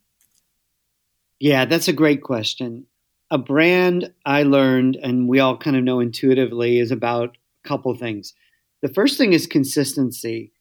yeah 1.39 1.65
that's 1.65 1.88
a 1.88 1.94
great 1.94 2.24
question 2.24 2.86
a 3.32 3.38
brand 3.38 4.12
I 4.26 4.44
learned, 4.44 4.98
and 5.02 5.28
we 5.28 5.39
all 5.39 5.58
kind 5.58 5.76
of 5.76 5.84
know 5.84 6.00
intuitively, 6.00 6.80
is 6.80 6.92
about 6.92 7.38
a 7.63 7.68
couple 7.68 7.94
things. 7.96 8.34
The 8.82 8.89
first 8.89 9.18
thing 9.18 9.34
is 9.34 9.46
consistency. 9.46 10.52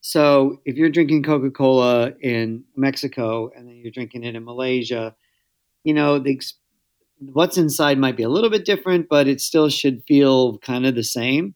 So 0.00 0.60
if 0.64 0.76
you're 0.76 0.90
drinking 0.90 1.22
Coca 1.22 1.50
Cola 1.50 2.12
in 2.20 2.64
Mexico 2.74 3.52
and 3.56 3.68
then 3.68 3.76
you're 3.76 3.92
drinking 3.92 4.24
it 4.24 4.34
in 4.34 4.44
Malaysia, 4.44 5.14
you 5.84 5.94
know, 5.94 6.18
the, 6.18 6.40
what's 7.20 7.56
inside 7.56 7.98
might 7.98 8.16
be 8.16 8.24
a 8.24 8.28
little 8.28 8.50
bit 8.50 8.64
different, 8.64 9.08
but 9.08 9.28
it 9.28 9.40
still 9.40 9.68
should 9.68 10.02
feel 10.08 10.58
kind 10.58 10.86
of 10.86 10.96
the 10.96 11.04
same. 11.04 11.54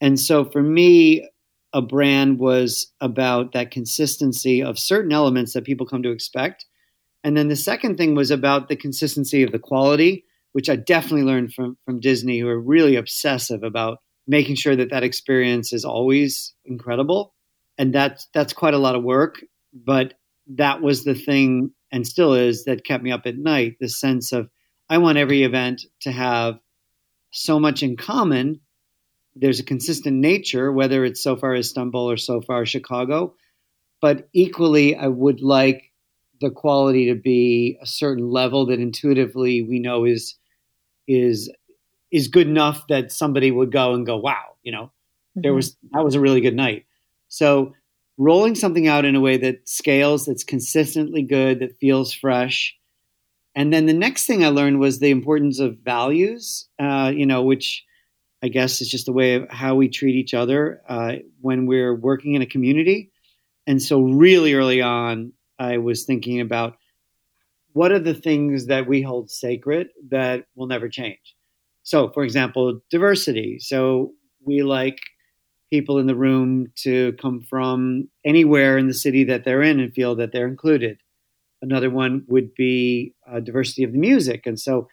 And 0.00 0.18
so 0.18 0.44
for 0.44 0.62
me, 0.62 1.28
a 1.72 1.82
brand 1.82 2.38
was 2.38 2.92
about 3.00 3.52
that 3.52 3.70
consistency 3.70 4.62
of 4.62 4.78
certain 4.78 5.12
elements 5.12 5.52
that 5.52 5.64
people 5.64 5.86
come 5.86 6.02
to 6.02 6.10
expect 6.10 6.64
and 7.24 7.36
then 7.36 7.48
the 7.48 7.56
second 7.56 7.96
thing 7.96 8.14
was 8.14 8.30
about 8.30 8.68
the 8.68 8.76
consistency 8.76 9.42
of 9.42 9.52
the 9.52 9.58
quality, 9.58 10.24
which 10.52 10.70
I 10.70 10.76
definitely 10.76 11.24
learned 11.24 11.52
from 11.52 11.76
from 11.84 12.00
Disney, 12.00 12.38
who 12.38 12.48
are 12.48 12.60
really 12.60 12.96
obsessive 12.96 13.62
about 13.62 13.98
making 14.26 14.56
sure 14.56 14.76
that 14.76 14.90
that 14.90 15.02
experience 15.02 15.72
is 15.72 15.84
always 15.84 16.54
incredible. 16.64 17.34
And 17.76 17.94
that's 17.94 18.28
that's 18.32 18.52
quite 18.52 18.74
a 18.74 18.78
lot 18.78 18.94
of 18.94 19.02
work, 19.02 19.42
but 19.74 20.14
that 20.54 20.80
was 20.80 21.04
the 21.04 21.14
thing 21.14 21.72
and 21.90 22.06
still 22.06 22.34
is 22.34 22.64
that 22.64 22.84
kept 22.84 23.02
me 23.02 23.12
up 23.12 23.26
at 23.26 23.36
night, 23.36 23.76
the 23.80 23.88
sense 23.88 24.32
of 24.32 24.48
I 24.88 24.98
want 24.98 25.18
every 25.18 25.42
event 25.42 25.82
to 26.02 26.12
have 26.12 26.58
so 27.30 27.58
much 27.60 27.82
in 27.82 27.96
common. 27.96 28.60
There's 29.40 29.60
a 29.60 29.64
consistent 29.64 30.16
nature, 30.16 30.72
whether 30.72 31.04
it's 31.04 31.22
Sofar 31.22 31.54
Istanbul 31.54 32.10
or 32.10 32.16
Sofar 32.16 32.66
Chicago, 32.66 33.34
but 34.00 34.28
equally 34.32 34.96
I 34.96 35.06
would 35.06 35.40
like 35.40 35.92
the 36.40 36.50
quality 36.50 37.06
to 37.06 37.14
be 37.14 37.78
a 37.82 37.86
certain 37.86 38.30
level 38.30 38.66
that 38.66 38.80
intuitively 38.80 39.62
we 39.62 39.78
know 39.80 40.04
is 40.04 40.36
is 41.06 41.50
is 42.10 42.28
good 42.28 42.46
enough 42.46 42.86
that 42.88 43.12
somebody 43.12 43.50
would 43.50 43.70
go 43.70 43.94
and 43.94 44.06
go, 44.06 44.16
wow, 44.16 44.56
you 44.62 44.72
know, 44.72 44.84
mm-hmm. 44.84 45.42
there 45.42 45.54
was 45.54 45.76
that 45.92 46.04
was 46.04 46.14
a 46.14 46.20
really 46.20 46.40
good 46.40 46.56
night. 46.56 46.86
So 47.28 47.74
rolling 48.16 48.54
something 48.54 48.88
out 48.88 49.04
in 49.04 49.14
a 49.14 49.20
way 49.20 49.36
that 49.36 49.68
scales, 49.68 50.26
that's 50.26 50.44
consistently 50.44 51.22
good, 51.22 51.60
that 51.60 51.78
feels 51.78 52.12
fresh. 52.12 52.74
And 53.54 53.72
then 53.72 53.86
the 53.86 53.92
next 53.92 54.26
thing 54.26 54.44
I 54.44 54.48
learned 54.48 54.78
was 54.80 54.98
the 54.98 55.10
importance 55.10 55.58
of 55.58 55.78
values, 55.78 56.68
uh, 56.78 57.12
you 57.14 57.26
know, 57.26 57.42
which 57.42 57.84
I 58.42 58.48
guess 58.48 58.80
it's 58.80 58.90
just 58.90 59.06
the 59.06 59.12
way 59.12 59.34
of 59.34 59.48
how 59.50 59.74
we 59.74 59.88
treat 59.88 60.14
each 60.14 60.34
other 60.34 60.80
uh, 60.88 61.16
when 61.40 61.66
we're 61.66 61.94
working 61.94 62.34
in 62.34 62.42
a 62.42 62.46
community. 62.46 63.10
And 63.66 63.82
so, 63.82 64.00
really 64.00 64.54
early 64.54 64.80
on, 64.80 65.32
I 65.58 65.78
was 65.78 66.04
thinking 66.04 66.40
about 66.40 66.76
what 67.72 67.92
are 67.92 67.98
the 67.98 68.14
things 68.14 68.66
that 68.66 68.86
we 68.86 69.02
hold 69.02 69.30
sacred 69.30 69.88
that 70.10 70.46
will 70.54 70.66
never 70.66 70.88
change. 70.88 71.34
So, 71.82 72.10
for 72.10 72.22
example, 72.22 72.80
diversity. 72.90 73.58
So, 73.58 74.12
we 74.44 74.62
like 74.62 75.00
people 75.70 75.98
in 75.98 76.06
the 76.06 76.14
room 76.14 76.68
to 76.76 77.12
come 77.20 77.42
from 77.42 78.08
anywhere 78.24 78.78
in 78.78 78.86
the 78.86 78.94
city 78.94 79.24
that 79.24 79.44
they're 79.44 79.62
in 79.62 79.80
and 79.80 79.92
feel 79.92 80.14
that 80.14 80.32
they're 80.32 80.48
included. 80.48 80.98
Another 81.60 81.90
one 81.90 82.24
would 82.28 82.54
be 82.54 83.14
uh, 83.30 83.40
diversity 83.40 83.82
of 83.82 83.92
the 83.92 83.98
music. 83.98 84.46
And 84.46 84.58
so, 84.58 84.88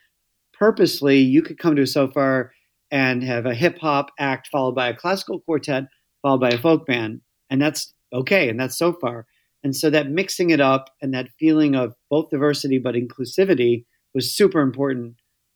purposely, 0.52 1.20
you 1.20 1.44
could 1.44 1.60
come 1.60 1.76
to 1.76 1.84
a 1.84 1.88
Sofar 1.88 2.52
and 2.92 3.24
have 3.24 3.46
a 3.46 3.56
hip 3.56 3.80
hop 3.80 4.12
act 4.20 4.48
followed 4.52 4.76
by 4.76 4.90
a 4.90 4.96
classical 4.96 5.40
quartet, 5.42 5.86
followed 6.22 6.42
by 6.42 6.50
a 6.50 6.58
folk 6.58 6.86
band. 6.86 7.22
And 7.50 7.62
that's 7.62 7.94
okay. 8.14 8.50
And 8.50 8.60
that's 8.60 8.78
so 8.78 8.94
far. 8.94 9.26
And 9.64 9.76
so, 9.76 9.90
that 9.90 10.10
mixing 10.12 10.52
it 10.52 10.62
up 10.62 10.92
and 11.02 11.14
that 11.14 11.30
feeling 11.40 11.76
of 11.76 11.96
both 12.10 12.30
diversity 12.30 12.78
but 12.78 12.96
inclusivity 12.96 13.86
was 14.14 14.32
super 14.32 14.62
important 14.62 15.16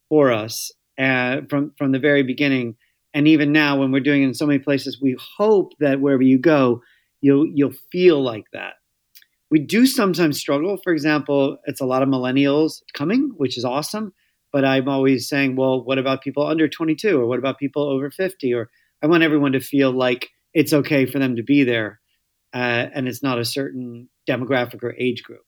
for 0.09 0.31
us 0.31 0.71
uh, 0.99 1.41
from, 1.49 1.73
from 1.77 1.91
the 1.91 1.99
very 1.99 2.23
beginning 2.23 2.75
and 3.13 3.27
even 3.27 3.51
now 3.51 3.77
when 3.77 3.91
we're 3.91 3.99
doing 3.99 4.23
it 4.23 4.27
in 4.27 4.33
so 4.33 4.45
many 4.45 4.59
places 4.59 4.99
we 5.01 5.15
hope 5.37 5.71
that 5.79 6.01
wherever 6.01 6.21
you 6.21 6.37
go 6.37 6.81
you'll 7.21 7.47
you'll 7.53 7.73
feel 7.91 8.21
like 8.21 8.45
that 8.53 8.73
we 9.49 9.59
do 9.59 9.85
sometimes 9.85 10.39
struggle 10.39 10.77
for 10.83 10.91
example 10.91 11.57
it's 11.65 11.81
a 11.81 11.85
lot 11.85 12.03
of 12.03 12.09
millennials 12.09 12.81
coming 12.93 13.31
which 13.37 13.57
is 13.57 13.65
awesome 13.65 14.13
but 14.51 14.65
i'm 14.65 14.87
always 14.87 15.27
saying 15.27 15.55
well 15.55 15.83
what 15.83 15.97
about 15.97 16.21
people 16.21 16.45
under 16.45 16.67
22 16.67 17.19
or 17.19 17.25
what 17.25 17.39
about 17.39 17.57
people 17.57 17.83
over 17.83 18.09
50 18.09 18.53
or 18.53 18.69
i 19.01 19.07
want 19.07 19.23
everyone 19.23 19.51
to 19.53 19.59
feel 19.59 19.91
like 19.91 20.29
it's 20.53 20.73
okay 20.73 21.05
for 21.05 21.19
them 21.19 21.35
to 21.35 21.43
be 21.43 21.63
there 21.63 21.99
uh, 22.53 22.87
and 22.93 23.07
it's 23.07 23.21
not 23.21 23.39
a 23.39 23.45
certain 23.45 24.09
demographic 24.27 24.83
or 24.83 24.95
age 24.97 25.23
group. 25.23 25.43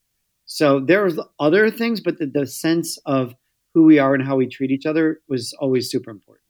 So 0.46 0.80
there's 0.80 1.20
other 1.40 1.72
things 1.72 2.02
but 2.02 2.20
the, 2.20 2.28
the 2.28 2.46
sense 2.46 2.98
of 3.06 3.34
who 3.74 3.84
we 3.84 4.00
are 4.00 4.14
and 4.14 4.26
how 4.26 4.36
we 4.36 4.48
treat 4.48 4.72
each 4.72 4.86
other 4.86 5.22
was 5.28 5.54
always 5.60 5.90
super 5.90 6.12
important. 6.12 6.44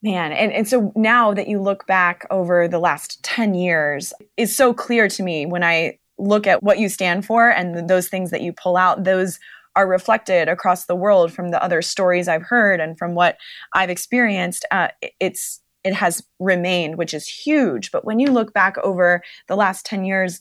Man, 0.00 0.30
and, 0.30 0.52
and 0.52 0.68
so 0.68 0.92
now 0.94 1.34
that 1.34 1.48
you 1.48 1.60
look 1.60 1.86
back 1.86 2.24
over 2.30 2.68
the 2.68 2.78
last 2.78 3.20
10 3.24 3.54
years, 3.54 4.12
it's 4.36 4.54
so 4.54 4.72
clear 4.72 5.08
to 5.08 5.22
me 5.24 5.44
when 5.44 5.64
I 5.64 5.98
look 6.18 6.46
at 6.46 6.62
what 6.62 6.78
you 6.78 6.88
stand 6.88 7.24
for 7.24 7.48
and 7.50 7.88
those 7.88 8.08
things 8.08 8.30
that 8.30 8.42
you 8.42 8.52
pull 8.52 8.76
out, 8.76 9.02
those 9.04 9.40
are 9.78 9.86
reflected 9.86 10.48
across 10.48 10.86
the 10.86 10.96
world 10.96 11.32
from 11.32 11.52
the 11.52 11.62
other 11.62 11.82
stories 11.82 12.26
I've 12.26 12.42
heard 12.42 12.80
and 12.80 12.98
from 12.98 13.14
what 13.14 13.38
I've 13.72 13.90
experienced. 13.90 14.64
Uh, 14.72 14.88
it's 15.20 15.60
it 15.84 15.94
has 15.94 16.20
remained, 16.40 16.98
which 16.98 17.14
is 17.14 17.28
huge. 17.28 17.92
But 17.92 18.04
when 18.04 18.18
you 18.18 18.32
look 18.32 18.52
back 18.52 18.76
over 18.78 19.22
the 19.46 19.54
last 19.54 19.86
10 19.86 20.04
years 20.04 20.40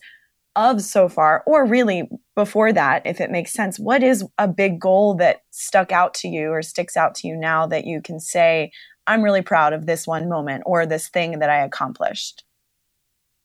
of 0.55 0.81
so 0.81 1.07
far, 1.07 1.43
or 1.45 1.67
really 1.67 2.09
before 2.35 2.73
that, 2.73 3.03
if 3.05 3.21
it 3.21 3.29
makes 3.29 3.53
sense, 3.53 3.77
what 3.77 4.01
is 4.01 4.25
a 4.39 4.47
big 4.47 4.79
goal 4.79 5.13
that 5.17 5.43
stuck 5.51 5.91
out 5.91 6.15
to 6.15 6.27
you 6.27 6.49
or 6.49 6.63
sticks 6.63 6.97
out 6.97 7.13
to 7.13 7.27
you 7.27 7.37
now 7.37 7.67
that 7.67 7.85
you 7.85 8.01
can 8.01 8.19
say, 8.19 8.71
I'm 9.05 9.21
really 9.21 9.43
proud 9.43 9.71
of 9.71 9.85
this 9.85 10.07
one 10.07 10.27
moment 10.27 10.63
or 10.65 10.87
this 10.87 11.09
thing 11.09 11.37
that 11.37 11.49
I 11.51 11.63
accomplished? 11.63 12.43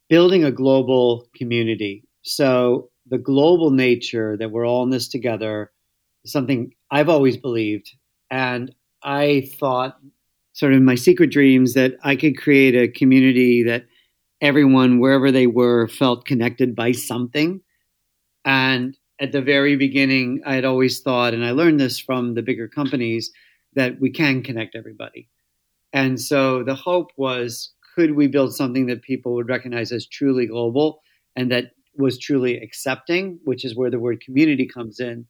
Building 0.08 0.42
a 0.42 0.50
global 0.50 1.28
community. 1.36 2.02
So, 2.22 2.88
the 3.06 3.18
global 3.18 3.70
nature 3.70 4.36
that 4.38 4.52
we're 4.52 4.66
all 4.66 4.84
in 4.84 4.90
this 4.90 5.08
together 5.08 5.71
something 6.24 6.72
I've 6.90 7.08
always 7.08 7.36
believed. 7.36 7.90
And 8.30 8.74
I 9.02 9.50
thought, 9.58 9.98
sort 10.52 10.72
of 10.72 10.78
in 10.78 10.84
my 10.84 10.94
secret 10.94 11.30
dreams, 11.30 11.74
that 11.74 11.94
I 12.02 12.16
could 12.16 12.38
create 12.38 12.74
a 12.74 12.88
community 12.88 13.62
that 13.64 13.86
everyone, 14.40 14.98
wherever 14.98 15.30
they 15.30 15.46
were, 15.46 15.88
felt 15.88 16.24
connected 16.24 16.74
by 16.74 16.92
something. 16.92 17.60
And 18.44 18.96
at 19.20 19.32
the 19.32 19.42
very 19.42 19.76
beginning, 19.76 20.42
I 20.44 20.54
had 20.54 20.64
always 20.64 21.00
thought, 21.00 21.34
and 21.34 21.44
I 21.44 21.52
learned 21.52 21.80
this 21.80 21.98
from 21.98 22.34
the 22.34 22.42
bigger 22.42 22.68
companies, 22.68 23.30
that 23.74 24.00
we 24.00 24.10
can 24.10 24.42
connect 24.42 24.74
everybody. 24.74 25.28
And 25.92 26.20
so 26.20 26.62
the 26.64 26.74
hope 26.74 27.10
was 27.16 27.72
could 27.94 28.14
we 28.14 28.26
build 28.26 28.54
something 28.54 28.86
that 28.86 29.02
people 29.02 29.34
would 29.34 29.48
recognize 29.48 29.92
as 29.92 30.06
truly 30.06 30.46
global 30.46 31.00
and 31.36 31.50
that 31.52 31.72
was 31.96 32.18
truly 32.18 32.56
accepting, 32.58 33.38
which 33.44 33.64
is 33.64 33.76
where 33.76 33.90
the 33.90 33.98
word 33.98 34.22
community 34.22 34.66
comes 34.66 34.98
in. 34.98 35.26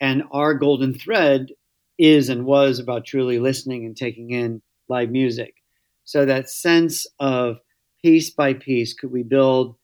And 0.00 0.24
our 0.30 0.54
golden 0.54 0.94
thread 0.94 1.48
is 1.98 2.28
and 2.28 2.44
was 2.44 2.78
about 2.78 3.06
truly 3.06 3.38
listening 3.38 3.84
and 3.86 3.96
taking 3.96 4.30
in 4.30 4.62
live 4.88 5.10
music. 5.10 5.54
So 6.04 6.24
that 6.24 6.50
sense 6.50 7.06
of 7.18 7.58
piece 8.02 8.30
by 8.30 8.54
piece, 8.54 8.94
could 8.94 9.10
we 9.10 9.22
build 9.22 9.76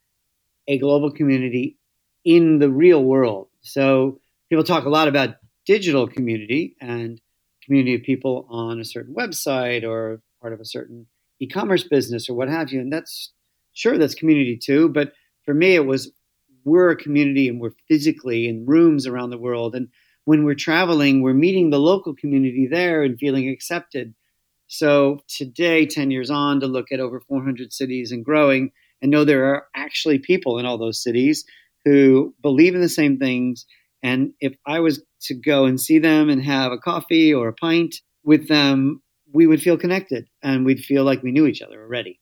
a 0.69 0.79
global 0.79 1.11
community 1.11 1.79
in 2.25 2.59
the 2.59 2.71
real 2.71 3.03
world? 3.03 3.49
So 3.63 4.21
people 4.49 4.65
talk 4.65 4.85
a 4.85 4.91
lot 4.91 5.09
about 5.09 5.37
digital 5.67 6.07
community 6.07 6.77
and 6.81 7.21
community 7.65 7.95
of 7.95 8.03
people 8.03 8.47
on 8.51 8.81
a 8.81 8.85
certain 8.85 9.15
website 9.15 9.85
or 9.85 10.21
part 10.41 10.53
of 10.53 10.61
a 10.61 10.65
certain 10.65 11.07
e-commerce 11.41 11.85
business 11.85 12.29
or 12.29 12.35
what 12.35 12.49
have 12.49 12.71
you. 12.71 12.81
And 12.81 12.93
that's 12.93 13.33
sure 13.73 13.99
that's 13.99 14.15
community 14.15 14.59
too. 14.63 14.89
But 14.89 15.13
for 15.45 15.55
me, 15.55 15.75
it 15.75 15.87
was 15.87 16.13
we're 16.65 16.91
a 16.91 16.97
community 16.97 17.49
and 17.49 17.61
we're 17.61 17.73
physically 17.89 18.47
in 18.47 18.67
rooms 18.67 19.07
around 19.07 19.31
the 19.31 19.39
world. 19.39 19.75
And 19.75 19.89
when 20.25 20.45
we're 20.45 20.55
traveling, 20.55 21.23
we're 21.23 21.35
meeting 21.35 21.71
the 21.71 21.79
local 21.79 22.15
community 22.15 22.69
there 22.71 23.03
and 23.03 23.19
feeling 23.19 23.49
accepted. 23.49 24.15
So 24.69 25.21
today, 25.29 25.87
10 25.87 26.11
years 26.11 26.31
on, 26.31 26.61
to 26.61 26.67
look 26.67 26.93
at 26.93 27.01
over 27.01 27.21
400 27.21 27.73
cities 27.73 28.13
and 28.13 28.25
growing 28.25 28.71
and 29.01 29.11
know 29.11 29.25
there 29.25 29.47
are 29.47 29.67
actually 29.75 30.19
people 30.19 30.59
in 30.59 30.67
all 30.67 30.79
those 30.79 31.03
cities 31.03 31.45
who 31.85 32.35
believe 32.41 32.75
in 32.75 32.81
the 32.81 32.89
same 32.89 33.19
things. 33.19 33.67
And 34.03 34.33
if 34.41 34.55
I 34.67 34.81
was 34.81 35.03
to 35.23 35.35
go 35.35 35.65
and 35.65 35.81
see 35.81 35.99
them 35.99 36.31
and 36.31 36.43
have 36.43 36.73
a 36.73 36.79
coffee 36.79 37.35
or 37.35 37.49
a 37.49 37.53
pint 37.53 37.97
with 38.25 38.49
them, 38.49 39.03
we 39.33 39.47
would 39.47 39.63
feel 39.63 39.77
connected 39.77 40.29
and 40.43 40.65
we'd 40.65 40.85
feel 40.85 41.05
like 41.05 41.23
we 41.23 41.33
knew 41.33 41.47
each 41.47 41.63
other 41.63 41.83
already. 41.83 42.21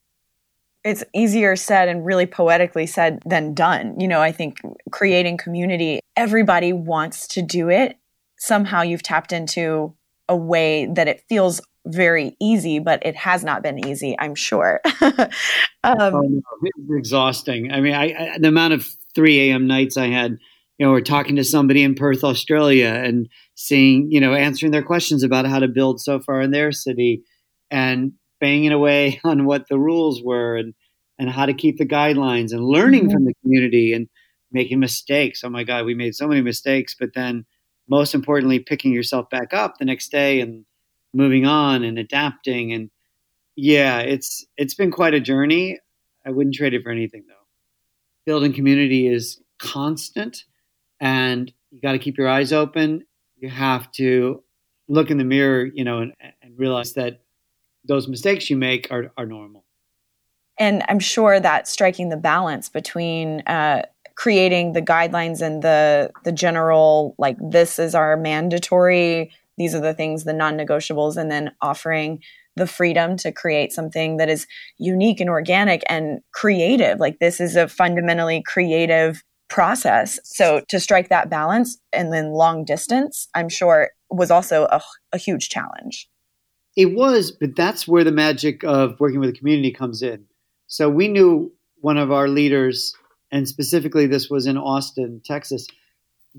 It's 0.85 1.05
easier 1.14 1.57
said 1.57 1.88
and 1.88 2.05
really 2.05 2.27
poetically 2.27 2.87
said 2.87 3.23
than 3.27 3.55
done. 3.55 3.99
You 4.01 4.09
know, 4.09 4.21
I 4.21 4.33
think 4.33 4.61
creating 4.90 5.37
community, 5.37 6.01
everybody 6.16 6.73
wants 6.73 7.27
to 7.29 7.43
do 7.43 7.69
it. 7.69 7.97
Somehow 8.38 8.83
you've 8.83 9.03
tapped 9.03 9.33
into 9.33 9.95
a 10.29 10.37
way 10.37 10.87
that 10.87 11.09
it 11.09 11.23
feels 11.29 11.61
very 11.87 12.37
easy, 12.40 12.79
but 12.79 13.05
it 13.05 13.16
has 13.16 13.45
not 13.45 13.62
been 13.62 13.87
easy, 13.87 14.16
I'm 14.19 14.35
sure. 14.35 14.81
um, 15.01 15.29
oh, 15.85 16.23
no, 16.23 16.43
it's 16.62 16.90
exhausting. 16.90 17.73
I 17.73 17.81
mean, 17.81 17.95
I, 17.95 18.05
I, 18.05 18.38
the 18.38 18.49
amount 18.49 18.75
of 18.75 18.87
3 19.14 19.51
a.m. 19.51 19.66
nights 19.66 19.97
I 19.97 20.07
had 20.07 20.38
you 20.81 20.87
know, 20.87 20.93
we're 20.93 21.03
talking 21.03 21.37
to 21.37 21.45
somebody 21.45 21.83
in 21.83 21.95
Perth, 21.95 22.25
Australia, 22.25 22.88
and 22.88 23.29
seeing, 23.55 24.11
you 24.11 24.19
know, 24.19 24.33
answering 24.33 24.73
their 24.73 24.83
questions 24.83 25.23
about 25.23 25.45
how 25.45 25.59
to 25.59 25.69
build 25.69 26.01
so 26.01 26.21
far 26.21 26.40
in 26.40 26.53
their 26.53 26.73
city, 26.73 27.23
and 27.71 28.12
banging 28.40 28.72
away 28.72 29.20
on 29.24 29.44
what 29.44 29.68
the 29.68 29.79
rules 29.79 30.22
were 30.22 30.57
and 30.57 30.74
and 31.18 31.29
how 31.29 31.44
to 31.44 31.53
keep 31.53 31.76
the 31.76 31.87
guidelines, 31.87 32.53
and 32.53 32.64
learning 32.64 33.03
mm-hmm. 33.03 33.12
from 33.12 33.24
the 33.26 33.35
community 33.42 33.92
and 33.92 34.09
making 34.50 34.81
mistakes. 34.81 35.44
Oh 35.44 35.50
my 35.50 35.64
God, 35.64 35.85
we 35.85 35.94
made 35.94 36.14
so 36.14 36.26
many 36.26 36.40
mistakes, 36.40 36.96
but 36.98 37.11
then 37.14 37.44
most 37.88 38.14
importantly, 38.14 38.59
picking 38.59 38.92
yourself 38.92 39.29
back 39.29 39.53
up 39.53 39.76
the 39.76 39.85
next 39.85 40.11
day 40.11 40.40
and 40.40 40.64
moving 41.12 41.44
on 41.44 41.83
and 41.83 41.98
adapting. 41.98 42.72
And 42.72 42.90
yeah, 43.57 43.98
it's 43.98 44.46
it's 44.57 44.74
been 44.74 44.90
quite 44.90 45.12
a 45.12 45.20
journey. 45.20 45.79
I 46.24 46.31
wouldn't 46.31 46.55
trade 46.55 46.74
it 46.74 46.83
for 46.83 46.90
anything 46.90 47.24
though. 47.29 47.35
Building 48.24 48.53
community 48.53 49.07
is 49.07 49.40
constant 49.59 50.44
and 51.00 51.53
you 51.70 51.81
got 51.81 51.92
to 51.92 51.98
keep 51.98 52.16
your 52.16 52.29
eyes 52.29 52.53
open. 52.53 53.05
You 53.37 53.48
have 53.48 53.90
to 53.92 54.42
look 54.88 55.11
in 55.11 55.18
the 55.18 55.24
mirror, 55.24 55.64
you 55.64 55.85
know, 55.85 55.98
and, 55.98 56.12
and 56.42 56.59
realize 56.59 56.94
that 56.94 57.22
those 57.85 58.09
mistakes 58.09 58.51
you 58.51 58.57
make 58.57 58.88
are, 58.90 59.12
are 59.16 59.27
normal. 59.27 59.64
And 60.59 60.83
I'm 60.88 60.99
sure 60.99 61.40
that 61.40 61.66
striking 61.66 62.11
the 62.11 62.16
balance 62.16 62.69
between 62.69 63.40
uh, 63.47 63.83
creating 64.14 64.75
the 64.75 64.83
guidelines 64.83 65.40
and 65.40 65.62
the 65.62 66.11
the 66.25 66.33
general 66.33 67.14
like 67.16 67.38
this 67.40 67.79
is 67.79 67.95
our 67.95 68.16
mandatory, 68.19 69.33
these 69.57 69.75
are 69.75 69.81
the 69.81 69.95
things, 69.95 70.25
the 70.25 70.35
non-negotiables, 70.35 71.16
and 71.16 71.31
then 71.31 71.53
offering 71.62 72.23
the 72.57 72.66
freedom 72.66 73.16
to 73.16 73.33
create 73.33 73.73
something 73.73 74.19
that 74.19 74.29
is 74.29 74.47
unique 74.77 75.21
and 75.21 75.31
organic 75.31 75.83
and 75.88 76.21
creative. 76.33 77.01
Like 77.01 77.19
this 77.21 77.40
is 77.40 77.57
a 77.57 77.69
fundamentally 77.69 78.43
creative 78.47 79.23
process. 79.49 80.21
So 80.25 80.62
to 80.69 80.79
strike 80.79 81.09
that 81.09 81.31
balance 81.31 81.79
and 81.93 82.12
then 82.12 82.33
long 82.33 82.64
distance, 82.64 83.29
I'm 83.35 83.49
sure 83.49 83.90
was 84.11 84.31
also 84.31 84.64
a, 84.64 84.83
a 85.12 85.19
huge 85.19 85.49
challenge. 85.49 86.09
It 86.76 86.94
was, 86.94 87.33
but 87.33 87.56
that's 87.56 87.88
where 87.88 88.04
the 88.04 88.12
magic 88.12 88.64
of 88.64 88.98
working 89.00 89.20
with 89.20 89.33
the 89.33 89.38
community 89.38 89.72
comes 89.72 90.02
in. 90.02 90.24
So 90.66 90.88
we 90.88 91.09
knew 91.09 91.52
one 91.80 91.98
of 91.98 92.12
our 92.12 92.28
leaders, 92.28 92.94
and 93.33 93.48
specifically 93.48 94.06
this 94.06 94.30
was 94.30 94.46
in 94.46 94.56
Austin, 94.56 95.20
Texas, 95.24 95.66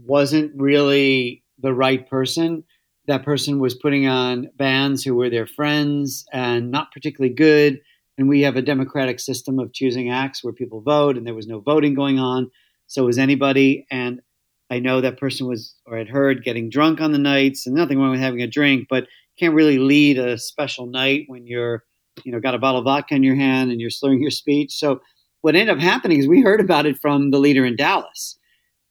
wasn't 0.05 0.53
really 0.55 1.43
the 1.59 1.73
right 1.73 2.09
person. 2.09 2.63
That 3.07 3.25
person 3.25 3.59
was 3.59 3.75
putting 3.75 4.07
on 4.07 4.49
bands 4.55 5.03
who 5.03 5.15
were 5.15 5.29
their 5.29 5.47
friends 5.47 6.25
and 6.31 6.71
not 6.71 6.91
particularly 6.93 7.33
good. 7.33 7.81
And 8.17 8.29
we 8.29 8.41
have 8.41 8.55
a 8.55 8.61
democratic 8.61 9.19
system 9.19 9.59
of 9.59 9.73
choosing 9.73 10.11
acts 10.11 10.43
where 10.43 10.53
people 10.53 10.81
vote, 10.81 11.17
and 11.17 11.25
there 11.27 11.33
was 11.33 11.47
no 11.47 11.59
voting 11.59 11.93
going 11.93 12.19
on. 12.19 12.51
So 12.87 13.05
was 13.05 13.17
anybody. 13.17 13.85
And 13.91 14.21
I 14.69 14.79
know 14.79 15.01
that 15.01 15.19
person 15.19 15.47
was, 15.47 15.75
or 15.85 15.97
had 15.97 16.07
heard, 16.07 16.43
getting 16.43 16.69
drunk 16.69 17.01
on 17.01 17.11
the 17.11 17.17
nights, 17.17 17.65
and 17.65 17.75
nothing 17.75 17.99
wrong 17.99 18.11
with 18.11 18.19
having 18.19 18.41
a 18.41 18.47
drink, 18.47 18.87
but 18.89 19.07
can't 19.41 19.56
really 19.56 19.80
lead 19.80 20.19
a 20.19 20.38
special 20.38 20.86
night 20.88 21.25
when 21.27 21.47
you're, 21.47 21.84
you 22.23 22.32
know, 22.32 22.39
got 22.39 22.56
a 22.56 22.60
bottle 22.60 22.80
of 22.80 22.86
vodka 22.86 23.15
in 23.15 23.23
your 23.23 23.36
hand 23.36 23.71
and 23.71 23.82
you're 23.82 23.89
slurring 23.89 24.21
your 24.21 24.32
speech. 24.32 24.73
So 24.73 25.01
what 25.41 25.56
ended 25.56 25.75
up 25.75 25.82
happening 25.82 26.19
is 26.19 26.27
we 26.27 26.41
heard 26.41 26.62
about 26.62 26.86
it 26.86 26.99
from 26.99 27.32
the 27.32 27.39
leader 27.39 27.65
in 27.65 27.75
Dallas, 27.75 28.38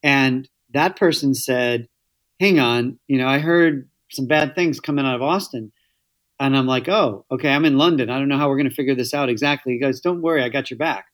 and 0.02 0.48
that 0.72 0.96
person 0.96 1.34
said, 1.34 1.88
"Hang 2.40 2.60
on, 2.60 2.98
you 3.08 3.18
know, 3.18 3.28
I 3.28 3.38
heard 3.38 3.88
some 4.10 4.26
bad 4.26 4.54
things 4.54 4.80
coming 4.80 5.06
out 5.06 5.16
of 5.16 5.22
Austin." 5.22 5.72
And 6.40 6.56
I'm 6.56 6.66
like, 6.66 6.88
oh, 6.88 7.26
okay, 7.30 7.50
I'm 7.52 7.66
in 7.66 7.76
London. 7.76 8.08
I 8.08 8.18
don't 8.18 8.28
know 8.28 8.38
how 8.38 8.48
we're 8.48 8.56
going 8.56 8.68
to 8.70 8.74
figure 8.74 8.94
this 8.94 9.12
out 9.12 9.28
exactly. 9.28 9.74
He 9.74 9.78
goes, 9.78 10.00
don't 10.00 10.22
worry, 10.22 10.42
I 10.42 10.48
got 10.48 10.70
your 10.70 10.78
back. 10.78 11.04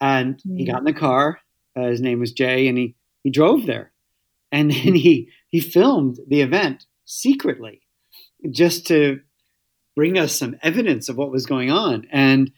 And 0.00 0.36
mm-hmm. 0.36 0.56
he 0.56 0.66
got 0.66 0.80
in 0.80 0.84
the 0.84 0.92
car. 0.92 1.40
Uh, 1.76 1.86
his 1.86 2.00
name 2.00 2.20
was 2.20 2.32
Jay, 2.32 2.68
and 2.68 2.76
he 2.76 2.96
he 3.22 3.30
drove 3.30 3.66
there, 3.66 3.92
and 4.50 4.70
then 4.70 4.94
he 4.94 5.30
he 5.48 5.60
filmed 5.60 6.18
the 6.28 6.42
event 6.42 6.86
secretly, 7.04 7.81
just 8.50 8.86
to 8.88 9.20
bring 9.94 10.18
us 10.18 10.34
some 10.34 10.56
evidence 10.62 11.08
of 11.08 11.16
what 11.16 11.30
was 11.30 11.46
going 11.46 11.70
on. 11.70 12.06
And 12.10 12.50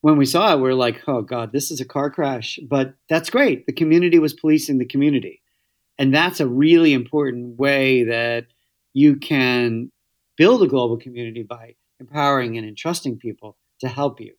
when 0.00 0.16
we 0.16 0.24
saw 0.24 0.52
it, 0.52 0.60
we 0.60 0.68
are 0.68 0.74
like, 0.74 1.02
oh 1.06 1.22
God, 1.22 1.52
this 1.52 1.70
is 1.70 1.80
a 1.80 1.84
car 1.84 2.10
crash. 2.10 2.58
But 2.68 2.94
that's 3.08 3.30
great. 3.30 3.66
The 3.66 3.72
community 3.72 4.18
was 4.18 4.32
policing 4.32 4.78
the 4.78 4.86
community. 4.86 5.42
And 5.98 6.14
that's 6.14 6.40
a 6.40 6.46
really 6.48 6.92
important 6.92 7.58
way 7.58 8.04
that 8.04 8.46
you 8.94 9.16
can 9.16 9.92
build 10.36 10.62
a 10.62 10.66
global 10.66 10.96
community 10.96 11.42
by 11.42 11.74
empowering 11.98 12.56
and 12.56 12.66
entrusting 12.66 13.18
people 13.18 13.58
to 13.80 13.88
help 13.88 14.20
you. 14.20 14.32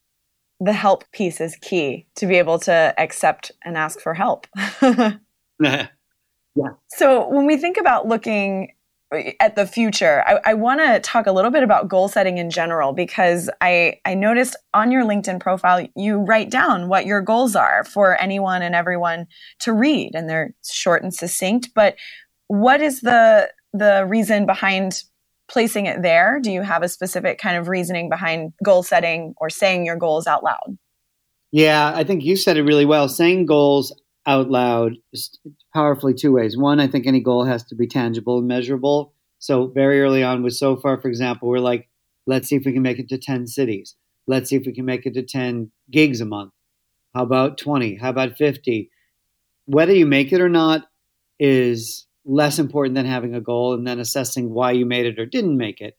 The 0.59 0.73
help 0.73 1.03
piece 1.11 1.39
is 1.41 1.55
key 1.55 2.07
to 2.15 2.25
be 2.25 2.35
able 2.35 2.59
to 2.59 2.93
accept 2.97 3.51
and 3.63 3.77
ask 3.77 3.99
for 3.99 4.13
help. 4.13 4.47
yeah. 5.61 5.87
So 6.89 7.27
when 7.29 7.45
we 7.45 7.57
think 7.57 7.77
about 7.77 8.07
looking 8.07 8.73
at 9.39 9.55
the 9.55 9.67
future, 9.67 10.23
I, 10.25 10.39
I 10.45 10.53
want 10.53 10.79
to 10.79 10.99
talk 11.01 11.27
a 11.27 11.31
little 11.31 11.51
bit 11.51 11.63
about 11.63 11.87
goal 11.89 12.07
setting 12.07 12.37
in 12.37 12.49
general 12.49 12.93
because 12.93 13.49
I, 13.59 13.99
I 14.05 14.13
noticed 14.13 14.55
on 14.73 14.91
your 14.91 15.03
LinkedIn 15.03 15.39
profile, 15.39 15.85
you 15.95 16.19
write 16.19 16.49
down 16.49 16.87
what 16.87 17.05
your 17.05 17.21
goals 17.21 17.55
are 17.55 17.83
for 17.83 18.19
anyone 18.21 18.61
and 18.61 18.73
everyone 18.73 19.27
to 19.59 19.73
read, 19.73 20.11
and 20.13 20.29
they're 20.29 20.53
short 20.69 21.03
and 21.03 21.13
succinct. 21.13 21.69
But 21.75 21.95
what 22.47 22.81
is 22.81 23.01
the 23.01 23.49
the 23.73 24.05
reason 24.07 24.45
behind 24.45 25.03
placing 25.49 25.85
it 25.85 26.01
there? 26.01 26.39
Do 26.41 26.51
you 26.51 26.61
have 26.61 26.83
a 26.83 26.89
specific 26.89 27.37
kind 27.37 27.57
of 27.57 27.67
reasoning 27.67 28.09
behind 28.09 28.53
goal 28.63 28.83
setting 28.83 29.33
or 29.37 29.49
saying 29.49 29.85
your 29.85 29.97
goals 29.97 30.27
out 30.27 30.43
loud? 30.43 30.77
Yeah, 31.51 31.91
I 31.93 32.05
think 32.05 32.23
you 32.23 32.37
said 32.37 32.55
it 32.55 32.63
really 32.63 32.85
well. 32.85 33.09
Saying 33.09 33.45
goals 33.45 33.93
out 34.25 34.49
loud 34.49 34.93
powerfully 35.73 36.13
two 36.13 36.33
ways. 36.33 36.57
One, 36.57 36.79
I 36.79 36.87
think 36.87 37.07
any 37.07 37.19
goal 37.19 37.45
has 37.45 37.63
to 37.65 37.75
be 37.75 37.87
tangible 37.87 38.39
and 38.39 38.47
measurable. 38.47 39.13
So 39.39 39.67
very 39.67 40.01
early 40.01 40.23
on 40.23 40.43
with 40.43 40.53
so 40.53 40.77
far, 40.77 40.99
for 40.99 41.07
example, 41.07 41.49
we're 41.49 41.59
like, 41.59 41.89
let's 42.27 42.47
see 42.47 42.55
if 42.55 42.65
we 42.65 42.73
can 42.73 42.81
make 42.81 42.99
it 42.99 43.09
to 43.09 43.17
10 43.17 43.47
cities. 43.47 43.95
Let's 44.27 44.49
see 44.49 44.55
if 44.55 44.65
we 44.65 44.73
can 44.73 44.85
make 44.85 45.05
it 45.05 45.13
to 45.15 45.23
10 45.23 45.71
gigs 45.89 46.21
a 46.21 46.25
month. 46.25 46.53
How 47.15 47.23
about 47.23 47.57
20? 47.57 47.95
How 47.95 48.09
about 48.09 48.37
50? 48.37 48.89
Whether 49.65 49.93
you 49.93 50.05
make 50.05 50.31
it 50.31 50.41
or 50.41 50.49
not 50.49 50.87
is 51.39 52.05
less 52.23 52.59
important 52.59 52.95
than 52.95 53.05
having 53.05 53.33
a 53.33 53.41
goal 53.41 53.73
and 53.73 53.85
then 53.85 53.99
assessing 53.99 54.51
why 54.51 54.71
you 54.71 54.85
made 54.85 55.05
it 55.05 55.19
or 55.19 55.25
didn't 55.25 55.57
make 55.57 55.81
it. 55.81 55.97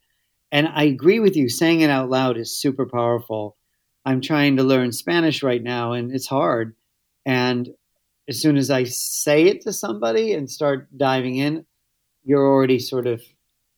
And 0.53 0.69
I 0.69 0.85
agree 0.85 1.19
with 1.19 1.37
you, 1.37 1.49
saying 1.49 1.81
it 1.81 1.91
out 1.91 2.11
loud 2.11 2.37
is 2.37 2.57
super 2.57 2.87
powerful. 2.87 3.57
I'm 4.05 4.21
trying 4.21 4.57
to 4.57 4.63
learn 4.63 4.93
Spanish 4.93 5.43
right 5.43 5.63
now 5.63 5.93
and 5.93 6.13
it's 6.13 6.27
hard. 6.27 6.75
And 7.25 7.71
as 8.29 8.41
soon 8.41 8.57
as 8.57 8.71
I 8.71 8.85
say 8.85 9.45
it 9.45 9.63
to 9.63 9.73
somebody 9.73 10.33
and 10.33 10.51
start 10.51 10.97
diving 10.97 11.37
in, 11.37 11.67
you're 12.25 12.47
already 12.47 12.79
sort 12.79 13.07
of 13.07 13.23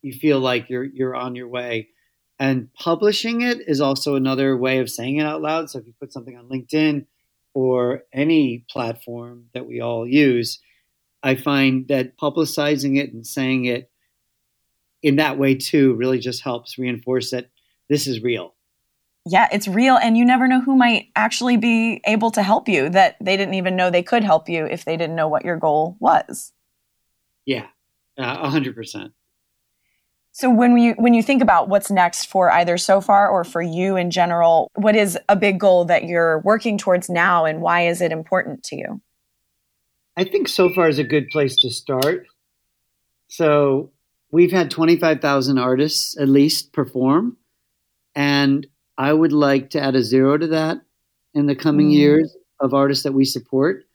you 0.01 0.13
feel 0.13 0.39
like 0.39 0.69
you're 0.69 0.83
you're 0.83 1.15
on 1.15 1.35
your 1.35 1.47
way. 1.47 1.89
And 2.37 2.71
publishing 2.73 3.41
it 3.41 3.59
is 3.67 3.81
also 3.81 4.15
another 4.15 4.57
way 4.57 4.79
of 4.79 4.89
saying 4.89 5.17
it 5.17 5.25
out 5.25 5.41
loud. 5.41 5.69
So 5.69 5.79
if 5.79 5.87
you 5.87 5.93
put 5.99 6.11
something 6.11 6.37
on 6.37 6.49
LinkedIn 6.49 7.05
or 7.53 8.03
any 8.11 8.65
platform 8.69 9.45
that 9.53 9.65
we 9.65 9.79
all 9.79 10.05
use, 10.05 10.59
I 11.23 11.35
find 11.35 11.87
that 11.87 12.17
publicizing 12.17 12.97
it 12.97 13.13
and 13.13 13.25
saying 13.25 13.65
it 13.65 13.89
in 15.01 15.15
that 15.17 15.37
way 15.37 15.55
too 15.55 15.93
really 15.93 16.19
just 16.19 16.43
helps 16.43 16.77
reinforce 16.77 17.31
that 17.31 17.49
this 17.89 18.07
is 18.07 18.21
real. 18.21 18.54
Yeah, 19.25 19.47
it's 19.51 19.67
real. 19.67 19.97
And 19.97 20.17
you 20.17 20.23
never 20.23 20.47
know 20.47 20.61
who 20.61 20.75
might 20.75 21.07
actually 21.15 21.57
be 21.57 22.01
able 22.05 22.29
to 22.31 22.43
help 22.43 22.67
you 22.67 22.89
that 22.89 23.17
they 23.19 23.35
didn't 23.35 23.55
even 23.55 23.75
know 23.75 23.89
they 23.89 24.03
could 24.03 24.23
help 24.23 24.47
you 24.47 24.65
if 24.65 24.85
they 24.85 24.97
didn't 24.97 25.15
know 25.15 25.27
what 25.27 25.43
your 25.43 25.57
goal 25.57 25.97
was. 25.99 26.53
Yeah, 27.45 27.65
uh, 28.17 28.37
a 28.41 28.49
hundred 28.49 28.75
percent. 28.75 29.13
So 30.31 30.49
when 30.49 30.77
you 30.77 30.93
when 30.97 31.13
you 31.13 31.23
think 31.23 31.41
about 31.41 31.69
what's 31.69 31.89
next 31.89 32.25
for 32.25 32.51
either 32.51 32.77
so 32.77 32.99
far 33.01 33.29
or 33.29 33.43
for 33.43 33.61
you 33.61 33.95
in 33.95 34.11
general, 34.11 34.69
what 34.75 34.95
is 34.95 35.17
a 35.29 35.35
big 35.35 35.59
goal 35.59 35.85
that 35.85 36.03
you're 36.03 36.39
working 36.39 36.77
towards 36.77 37.09
now 37.09 37.45
and 37.45 37.61
why 37.61 37.87
is 37.87 38.01
it 38.01 38.11
important 38.11 38.61
to 38.63 38.75
you? 38.75 39.01
I 40.17 40.23
think 40.23 40.47
so 40.47 40.69
far 40.73 40.87
is 40.87 40.99
a 40.99 41.03
good 41.03 41.29
place 41.29 41.55
to 41.57 41.69
start. 41.69 42.25
So 43.27 43.91
we've 44.31 44.51
had 44.51 44.69
25,000 44.69 45.57
artists 45.57 46.17
at 46.19 46.27
least 46.29 46.73
perform, 46.73 47.37
and 48.13 48.67
I 48.97 49.11
would 49.11 49.33
like 49.33 49.71
to 49.71 49.81
add 49.81 49.95
a 49.95 50.03
zero 50.03 50.37
to 50.37 50.47
that 50.47 50.77
in 51.33 51.47
the 51.47 51.55
coming 51.55 51.89
mm. 51.89 51.95
years 51.95 52.35
of 52.59 52.73
artists 52.73 53.03
that 53.03 53.13
we 53.13 53.25
support. 53.25 53.85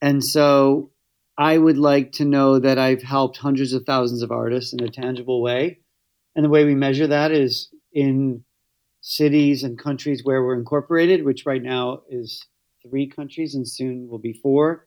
And 0.00 0.24
so 0.24 0.90
I 1.38 1.56
would 1.56 1.78
like 1.78 2.12
to 2.12 2.24
know 2.24 2.58
that 2.58 2.78
I've 2.78 3.02
helped 3.02 3.36
hundreds 3.36 3.72
of 3.72 3.84
thousands 3.84 4.22
of 4.22 4.32
artists 4.32 4.72
in 4.72 4.82
a 4.82 4.88
tangible 4.88 5.40
way. 5.40 5.78
And 6.34 6.44
the 6.44 6.50
way 6.50 6.64
we 6.64 6.74
measure 6.74 7.06
that 7.06 7.30
is 7.30 7.68
in 7.92 8.44
cities 9.00 9.62
and 9.62 9.78
countries 9.78 10.24
where 10.24 10.42
we're 10.42 10.58
incorporated, 10.58 11.24
which 11.24 11.46
right 11.46 11.62
now 11.62 12.02
is 12.08 12.44
three 12.88 13.06
countries 13.06 13.54
and 13.54 13.68
soon 13.68 14.08
will 14.08 14.18
be 14.18 14.32
four 14.32 14.86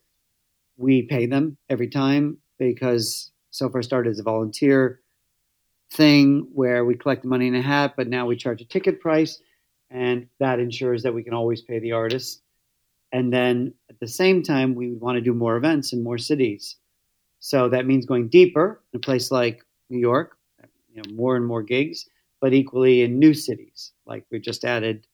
we 0.77 1.03
pay 1.03 1.25
them 1.25 1.57
every 1.69 1.87
time 1.87 2.37
because 2.57 3.31
so 3.51 3.69
far 3.69 3.81
started 3.81 4.09
as 4.11 4.19
a 4.19 4.23
volunteer 4.23 5.01
thing 5.91 6.47
where 6.53 6.85
we 6.85 6.95
collect 6.95 7.23
the 7.23 7.27
money 7.27 7.47
in 7.47 7.55
a 7.55 7.61
hat, 7.61 7.93
but 7.95 8.07
now 8.07 8.25
we 8.25 8.35
charge 8.35 8.61
a 8.61 8.65
ticket 8.65 8.99
price, 8.99 9.39
and 9.89 10.27
that 10.39 10.59
ensures 10.59 11.03
that 11.03 11.13
we 11.13 11.23
can 11.23 11.33
always 11.33 11.61
pay 11.61 11.79
the 11.79 11.91
artists. 11.91 12.41
And 13.11 13.31
then 13.31 13.73
at 13.89 13.99
the 13.99 14.07
same 14.07 14.43
time, 14.43 14.75
we 14.75 14.93
want 14.93 15.15
to 15.15 15.21
do 15.21 15.33
more 15.33 15.55
events 15.55 15.93
in 15.93 16.03
more 16.03 16.17
cities. 16.17 16.75
So 17.39 17.69
that 17.69 17.85
means 17.85 18.05
going 18.05 18.27
deeper 18.27 18.81
in 18.91 18.97
a 18.97 18.99
place 18.99 19.31
like 19.31 19.63
New 19.89 19.99
York, 19.99 20.37
you 20.91 21.01
know, 21.01 21.15
more 21.15 21.35
and 21.35 21.45
more 21.45 21.61
gigs, 21.61 22.09
but 22.41 22.53
equally 22.53 23.03
in 23.03 23.19
new 23.19 23.33
cities. 23.33 23.91
Like 24.05 24.25
we 24.31 24.39
just 24.39 24.65
added 24.65 25.05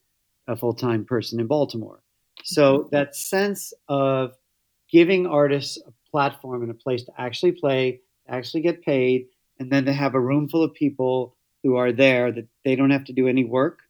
a 0.47 0.55
full 0.55 0.73
time 0.73 1.05
person 1.05 1.39
in 1.39 1.47
Baltimore. 1.47 2.01
So 2.43 2.79
mm-hmm. 2.79 2.89
that 2.95 3.15
sense 3.15 3.73
of 3.88 4.34
giving 4.89 5.27
artists 5.27 5.77
a 5.86 5.91
platform 6.10 6.62
and 6.62 6.71
a 6.71 6.75
place 6.75 7.03
to 7.03 7.12
actually 7.17 7.53
play, 7.53 8.01
actually 8.27 8.62
get 8.62 8.81
paid, 8.84 9.27
and 9.62 9.69
then 9.69 9.86
to 9.86 9.93
have 9.93 10.15
a 10.15 10.19
room 10.19 10.50
full 10.50 10.63
of 10.63 10.74
people 10.74 11.36
who 11.62 11.76
are 11.76 11.91
there 11.91 12.32
that 12.32 12.47
they 12.65 12.76
don't 12.76 12.89
have 12.89 13.04
to 13.06 13.13
do 13.13 13.28
any 13.28 13.45
work. 13.45 13.82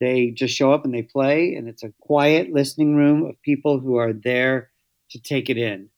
They 0.00 0.30
just 0.30 0.56
show 0.56 0.72
up 0.72 0.84
and 0.84 0.92
they 0.92 1.02
play, 1.02 1.54
and 1.54 1.68
it's 1.68 1.84
a 1.84 1.92
quiet 2.00 2.52
listening 2.52 2.96
room 2.96 3.24
of 3.24 3.40
people 3.40 3.78
who 3.78 3.94
are 3.94 4.12
there 4.12 4.70
to 5.10 5.20
take 5.20 5.48
it 5.48 5.56
in. 5.56 5.88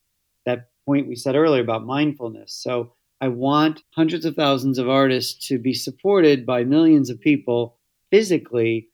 That 0.45 0.69
point 0.85 1.07
we 1.07 1.15
said 1.15 1.35
earlier 1.35 1.63
about 1.63 1.83
mindfulness. 1.83 2.53
So 2.53 2.93
I 3.19 3.29
want 3.29 3.81
hundreds 3.89 4.23
of 4.23 4.35
thousands 4.35 4.77
of 4.77 4.87
artists 4.87 5.47
to 5.47 5.57
be 5.57 5.73
supported 5.73 6.45
by 6.45 6.63
millions 6.63 7.09
of 7.09 7.19
people 7.19 7.75
physically, 8.11 8.87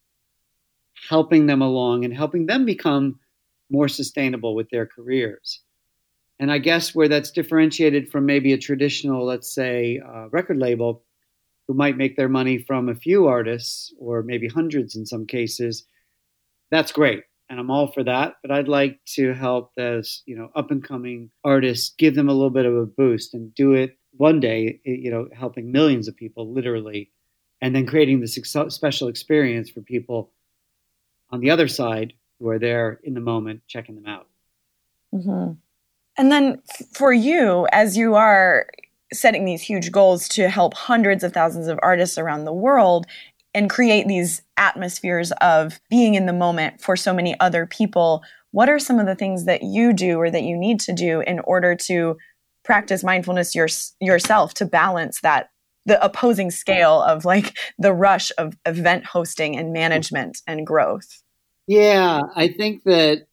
helping 1.10 1.48
them 1.48 1.62
along 1.62 2.06
and 2.06 2.14
helping 2.14 2.46
them 2.46 2.64
become 2.64 3.20
more 3.70 3.90
sustainable 3.90 4.56
with 4.56 4.70
their 4.70 4.86
careers. 4.86 5.60
And 6.40 6.52
I 6.52 6.58
guess 6.58 6.96
where 6.96 7.08
that's 7.08 7.32
differentiated 7.32 8.10
from 8.10 8.26
maybe 8.26 8.54
a 8.54 8.58
traditional, 8.58 9.26
let's 9.26 9.54
say, 9.54 10.02
uh, 10.06 10.30
record 10.30 10.58
label, 10.58 11.04
who 11.68 11.74
might 11.74 11.96
make 11.96 12.18
their 12.18 12.28
money 12.28 12.58
from 12.58 12.90
a 12.90 12.96
few 12.96 13.28
artists 13.28 13.94
or 13.98 14.22
maybe 14.24 14.48
hundreds 14.48 14.96
in 14.96 15.06
some 15.06 15.26
cases, 15.26 15.86
that's 16.72 16.92
great. 16.92 17.24
and 17.50 17.60
I'm 17.60 17.70
all 17.70 17.92
for 17.92 18.04
that. 18.04 18.36
But 18.42 18.52
I'd 18.52 18.68
like 18.68 19.00
to 19.16 19.34
help 19.34 19.76
those, 19.76 20.24
you 20.26 20.36
know, 20.36 20.50
up 20.56 20.72
and 20.72 20.84
coming 20.84 21.30
artists, 21.44 21.94
give 21.98 22.16
them 22.16 22.28
a 22.28 22.34
little 22.34 22.50
bit 22.50 22.66
of 22.66 22.76
a 22.76 22.86
boost 22.86 23.34
and 23.34 23.54
do 23.54 23.74
it 23.74 23.98
one 24.18 24.40
day, 24.40 24.80
you 24.84 25.12
know, 25.12 25.28
helping 25.34 25.72
millions 25.72 26.08
of 26.08 26.16
people 26.16 26.52
literally, 26.52 27.12
and 27.62 27.76
then 27.76 27.86
creating 27.86 28.20
this 28.22 28.36
special 28.70 29.08
experience 29.08 29.70
for 29.70 29.82
people 29.82 30.32
on 31.30 31.42
the 31.42 31.52
other 31.52 31.68
side 31.68 32.14
who 32.40 32.50
are 32.50 32.60
there 32.60 33.00
in 33.04 33.14
the 33.14 33.22
moment 33.22 33.62
checking 33.68 33.96
them 33.96 34.08
out. 34.08 34.28
Mm-hmm. 35.14 35.54
And 36.18 36.32
then 36.32 36.62
for 36.94 37.12
you, 37.12 37.68
as 37.72 37.98
you 37.98 38.16
are 38.16 38.68
setting 39.12 39.46
these 39.46 39.62
huge 39.62 39.92
goals 39.92 40.28
to 40.28 40.50
help 40.50 40.74
hundreds 40.74 41.24
of 41.24 41.34
thousands 41.34 41.68
of 41.68 41.80
artists 41.82 42.18
around 42.18 42.46
the 42.46 42.54
world 42.54 43.06
and 43.54 43.70
create 43.70 44.08
these 44.08 44.42
atmospheres 44.58 45.32
of 45.34 45.80
being 45.90 46.16
in 46.16 46.26
the 46.26 46.34
moment 46.34 46.82
for 46.82 46.96
so 46.96 47.14
many 47.14 47.40
other 47.40 47.66
people, 47.66 48.24
what 48.52 48.70
are 48.70 48.80
some 48.80 49.00
of 49.00 49.06
the 49.06 49.16
things 49.16 49.46
that 49.46 49.64
you 49.64 49.94
do 49.94 50.20
or 50.20 50.30
that 50.30 50.44
you 50.44 50.58
need 50.58 50.80
to 50.80 50.94
do 50.94 51.22
in 51.22 51.40
order 51.42 51.76
to 51.76 52.18
practice 52.64 53.04
mindfulness 53.04 53.54
your, 53.54 53.68
yourself 54.00 54.54
to 54.56 54.66
balance 54.66 55.22
that 55.22 55.50
the 55.86 56.04
opposing 56.04 56.50
scale 56.50 57.02
of 57.02 57.26
like 57.26 57.58
the 57.78 57.94
rush 57.94 58.32
of 58.38 58.56
event 58.66 59.06
hosting 59.06 59.58
and 59.58 59.74
management 59.74 60.42
and 60.48 60.66
growth? 60.66 61.22
Yeah, 61.68 62.22
I 62.36 62.48
think 62.48 62.84
that 62.84 63.28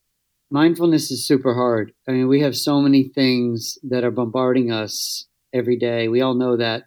mindfulness 0.50 1.10
is 1.10 1.26
super 1.26 1.54
hard. 1.54 1.92
I 2.08 2.12
mean, 2.12 2.28
we 2.28 2.40
have 2.40 2.56
so 2.56 2.80
many 2.80 3.04
things 3.04 3.78
that 3.84 4.04
are 4.04 4.10
bombarding 4.10 4.70
us 4.70 5.26
every 5.52 5.76
day. 5.76 6.08
We 6.08 6.20
all 6.20 6.34
know 6.34 6.56
that. 6.56 6.84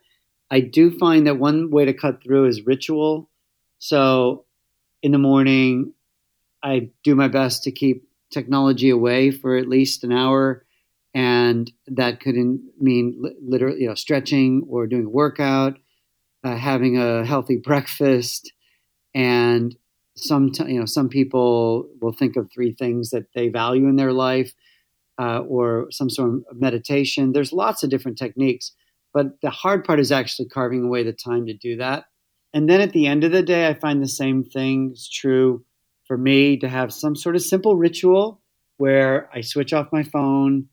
I 0.52 0.60
do 0.60 0.92
find 0.98 1.26
that 1.28 1.40
one 1.40 1.72
way 1.72 1.86
to 1.86 1.94
cut 1.94 2.22
through 2.22 2.48
is 2.48 2.66
ritual. 2.66 3.30
So 3.80 4.46
in 5.02 5.12
the 5.12 5.18
morning, 5.18 5.94
I 6.64 6.90
do 7.04 7.16
my 7.16 7.28
best 7.28 7.64
to 7.64 7.72
keep 7.72 8.08
technology 8.32 8.90
away 8.90 9.32
for 9.32 9.58
at 9.58 9.68
least 9.68 10.04
an 10.04 10.12
hour. 10.12 10.66
And 11.14 11.72
that 11.88 12.20
could 12.20 12.36
mean 12.80 13.22
literally, 13.42 13.82
you 13.82 13.88
know, 13.88 13.96
stretching 13.96 14.66
or 14.70 14.88
doing 14.88 15.06
a 15.06 15.10
workout, 15.10 15.78
uh, 16.44 16.58
having 16.58 16.98
a 16.98 17.26
healthy 17.26 17.58
breakfast, 17.64 18.52
and 19.14 19.76
some 20.16 20.52
you 20.68 20.80
know 20.80 20.86
some 20.86 21.10
people 21.10 21.88
will 22.02 22.14
think 22.14 22.36
of 22.36 22.52
three 22.52 22.74
things 22.74 23.10
that 23.10 23.26
they 23.34 23.50
value 23.50 23.88
in 23.88 23.96
their 23.96 24.14
life 24.14 24.54
uh, 25.20 25.40
or 25.40 25.88
some 25.92 26.10
sort 26.10 26.30
of 26.30 26.44
meditation. 26.54 27.34
There's 27.34 27.54
lots 27.54 27.84
of 27.84 27.90
different 27.90 28.18
techniques 28.18 28.72
but 29.14 29.40
the 29.42 29.52
hard 29.52 29.86
part 29.86 30.00
is 30.00 30.12
actually 30.12 30.50
carving 30.50 30.84
away 30.84 31.04
the 31.04 31.14
time 31.14 31.46
to 31.46 31.54
do 31.54 31.78
that. 31.78 32.06
And 32.54 32.68
then 32.68 32.82
at 32.82 32.94
the 32.94 33.08
end 33.08 33.24
of 33.24 33.32
the 33.32 33.44
day 33.44 33.68
i 33.68 33.74
find 33.74 34.02
the 34.02 34.08
same 34.08 34.44
thing 34.44 34.92
is 34.94 35.10
true 35.10 35.64
for 36.06 36.18
me 36.18 36.58
to 36.58 36.68
have 36.68 36.94
some 36.94 37.16
sort 37.16 37.36
of 37.36 37.42
simple 37.42 37.76
ritual 37.76 38.42
where 38.78 39.30
i 39.34 39.42
switch 39.42 39.74
off 39.74 39.92
my 39.92 40.04
phone 40.04 40.68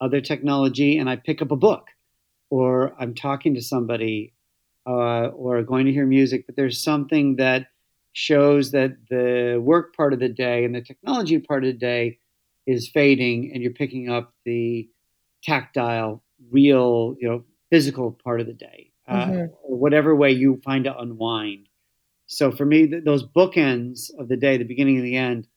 other 0.00 0.20
technology 0.20 0.98
and 0.98 1.10
i 1.10 1.16
pick 1.16 1.42
up 1.42 1.50
a 1.50 1.56
book 1.56 1.88
or 2.48 2.94
i'm 2.98 3.14
talking 3.14 3.54
to 3.54 3.60
somebody 3.60 4.32
uh, 4.86 5.26
or 5.28 5.62
going 5.62 5.86
to 5.86 5.92
hear 5.92 6.06
music. 6.06 6.46
But 6.46 6.56
there's 6.56 6.82
something 6.82 7.36
that 7.36 7.66
shows 8.12 8.72
that 8.72 8.96
the 9.08 9.58
work 9.62 9.96
part 9.96 10.12
of 10.12 10.20
the 10.20 10.28
day 10.28 10.64
and 10.64 10.74
the 10.74 10.82
technology 10.82 11.38
part 11.38 11.64
of 11.64 11.68
the 11.68 11.78
day 11.78 12.18
is 12.66 12.88
fading 12.88 13.50
and 13.52 13.62
you're 13.62 13.72
picking 13.72 14.10
up 14.10 14.32
the 14.44 14.88
tactile 15.42 16.22
real 16.50 17.16
you 17.18 17.28
know 17.28 17.42
physical 17.70 18.12
part 18.12 18.40
of 18.40 18.46
the 18.46 18.52
day 18.52 18.90
uh, 19.08 19.26
mm-hmm. 19.26 19.40
or 19.62 19.76
whatever 19.76 20.14
way 20.14 20.30
you 20.30 20.60
find 20.64 20.84
to 20.84 20.98
unwind 20.98 21.68
so 22.26 22.52
for 22.52 22.64
me 22.64 22.86
th- 22.86 23.04
those 23.04 23.26
bookends 23.26 24.10
of 24.18 24.28
the 24.28 24.36
day 24.36 24.56
the 24.56 24.64
beginning 24.64 24.96
and 24.96 25.06
the 25.06 25.16
end 25.16 25.48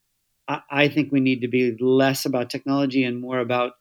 I-, 0.47 0.61
I 0.69 0.87
think 0.87 1.11
we 1.11 1.19
need 1.19 1.41
to 1.41 1.47
be 1.47 1.77
less 1.79 2.25
about 2.25 2.49
technology 2.49 3.03
and 3.03 3.19
more 3.19 3.39
about 3.39 3.73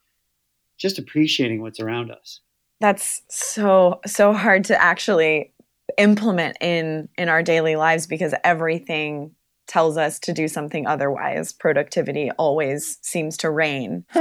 just 0.76 0.98
appreciating 0.98 1.62
what's 1.62 1.80
around 1.80 2.10
us 2.10 2.40
that's 2.80 3.22
so 3.28 4.00
so 4.04 4.32
hard 4.32 4.64
to 4.64 4.82
actually 4.82 5.53
implement 5.98 6.56
in 6.60 7.08
in 7.16 7.28
our 7.28 7.42
daily 7.42 7.76
lives 7.76 8.06
because 8.06 8.34
everything 8.44 9.34
tells 9.66 9.96
us 9.96 10.18
to 10.20 10.32
do 10.32 10.48
something 10.48 10.86
otherwise. 10.86 11.52
Productivity 11.52 12.30
always 12.32 12.98
seems 13.02 13.36
to 13.38 13.50
reign. 13.50 14.04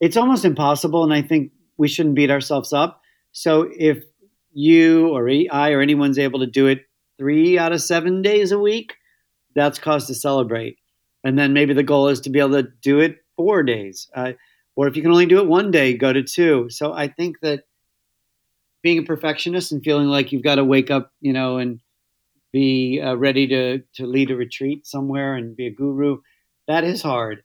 It's 0.00 0.16
almost 0.16 0.46
impossible 0.46 1.04
and 1.04 1.12
i 1.12 1.20
think 1.20 1.52
we 1.76 1.86
shouldn't 1.86 2.14
beat 2.14 2.30
ourselves 2.30 2.72
up. 2.72 3.02
So 3.32 3.68
if 3.76 4.02
you 4.52 5.08
or 5.08 5.28
i 5.28 5.72
or 5.72 5.80
anyone's 5.80 6.18
able 6.18 6.40
to 6.40 6.46
do 6.46 6.66
it 6.66 6.86
three 7.18 7.58
out 7.58 7.72
of 7.72 7.82
seven 7.82 8.22
days 8.22 8.50
a 8.50 8.58
week 8.58 8.94
that's 9.54 9.78
cause 9.78 10.06
to 10.06 10.14
celebrate. 10.14 10.78
And 11.22 11.38
then 11.38 11.52
maybe 11.52 11.74
the 11.74 11.82
goal 11.82 12.08
is 12.08 12.20
to 12.22 12.30
be 12.30 12.38
able 12.38 12.62
to 12.62 12.68
do 12.80 12.98
it 13.00 13.18
four 13.36 13.62
days. 13.62 14.08
Uh, 14.14 14.32
or 14.74 14.88
if 14.88 14.96
you 14.96 15.02
can 15.02 15.10
only 15.10 15.26
do 15.26 15.38
it 15.40 15.46
one 15.46 15.70
day 15.70 15.96
go 15.96 16.12
to 16.12 16.22
two. 16.22 16.70
So 16.70 16.92
i 16.92 17.06
think 17.06 17.40
that 17.42 17.64
being 18.82 18.98
a 18.98 19.02
perfectionist 19.02 19.72
and 19.72 19.82
feeling 19.82 20.06
like 20.06 20.32
you've 20.32 20.42
got 20.42 20.56
to 20.56 20.64
wake 20.64 20.90
up, 20.90 21.12
you 21.20 21.32
know, 21.32 21.58
and 21.58 21.80
be 22.52 23.00
uh, 23.00 23.14
ready 23.14 23.46
to 23.48 23.78
to 23.94 24.06
lead 24.06 24.30
a 24.30 24.36
retreat 24.36 24.86
somewhere 24.86 25.34
and 25.34 25.56
be 25.56 25.66
a 25.66 25.70
guru, 25.70 26.18
that 26.66 26.84
is 26.84 27.02
hard. 27.02 27.42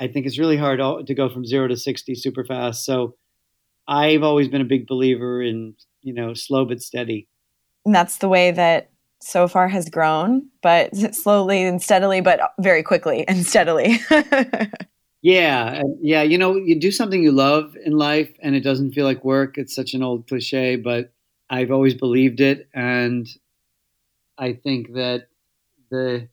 I 0.00 0.08
think 0.08 0.26
it's 0.26 0.38
really 0.38 0.56
hard 0.56 0.80
to 1.06 1.14
go 1.14 1.28
from 1.28 1.46
zero 1.46 1.68
to 1.68 1.76
sixty 1.76 2.14
super 2.14 2.44
fast. 2.44 2.84
So 2.84 3.16
I've 3.86 4.22
always 4.22 4.48
been 4.48 4.60
a 4.60 4.66
big 4.66 4.86
believer 4.86 5.42
in 5.42 5.74
you 6.02 6.12
know 6.12 6.34
slow 6.34 6.64
but 6.64 6.80
steady. 6.80 7.28
And 7.84 7.94
that's 7.94 8.18
the 8.18 8.28
way 8.28 8.50
that 8.52 8.90
Sofar 9.20 9.68
has 9.68 9.88
grown, 9.88 10.48
but 10.62 10.94
slowly 11.14 11.62
and 11.62 11.82
steadily, 11.82 12.20
but 12.20 12.40
very 12.60 12.82
quickly 12.82 13.26
and 13.26 13.46
steadily. 13.46 14.00
Yeah, 15.22 15.82
yeah. 16.00 16.22
You 16.22 16.36
know, 16.36 16.56
you 16.56 16.78
do 16.78 16.90
something 16.90 17.22
you 17.22 17.30
love 17.32 17.76
in 17.76 17.92
life, 17.92 18.30
and 18.42 18.56
it 18.56 18.60
doesn't 18.60 18.92
feel 18.92 19.04
like 19.04 19.24
work. 19.24 19.56
It's 19.56 19.74
such 19.74 19.94
an 19.94 20.02
old 20.02 20.26
cliche, 20.26 20.74
but 20.76 21.12
I've 21.48 21.70
always 21.70 21.94
believed 21.94 22.40
it, 22.40 22.68
and 22.74 23.28
I 24.38 24.52
think 24.54 24.92
that 24.94 25.28
the 25.90 26.28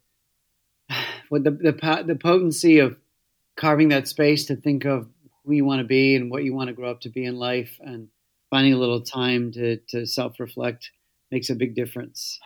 what 1.30 1.44
the 1.44 1.52
the 1.52 2.04
the 2.08 2.16
potency 2.16 2.80
of 2.80 2.98
carving 3.58 3.90
that 3.90 4.08
space 4.08 4.46
to 4.48 4.56
think 4.58 4.86
of 4.86 5.10
who 5.46 5.54
you 5.54 5.66
want 5.66 5.82
to 5.82 5.88
be 5.88 6.16
and 6.16 6.32
what 6.32 6.44
you 6.44 6.54
want 6.56 6.70
to 6.70 6.74
grow 6.74 6.92
up 6.92 7.02
to 7.02 7.10
be 7.10 7.26
in 7.26 7.38
life, 7.38 7.78
and 7.82 8.10
finding 8.50 8.74
a 8.74 8.78
little 8.80 9.02
time 9.02 9.52
to 9.54 9.78
to 9.90 10.06
self 10.08 10.40
reflect 10.40 10.92
makes 11.32 11.50
a 11.50 11.56
big 11.56 11.76
difference. 11.76 12.40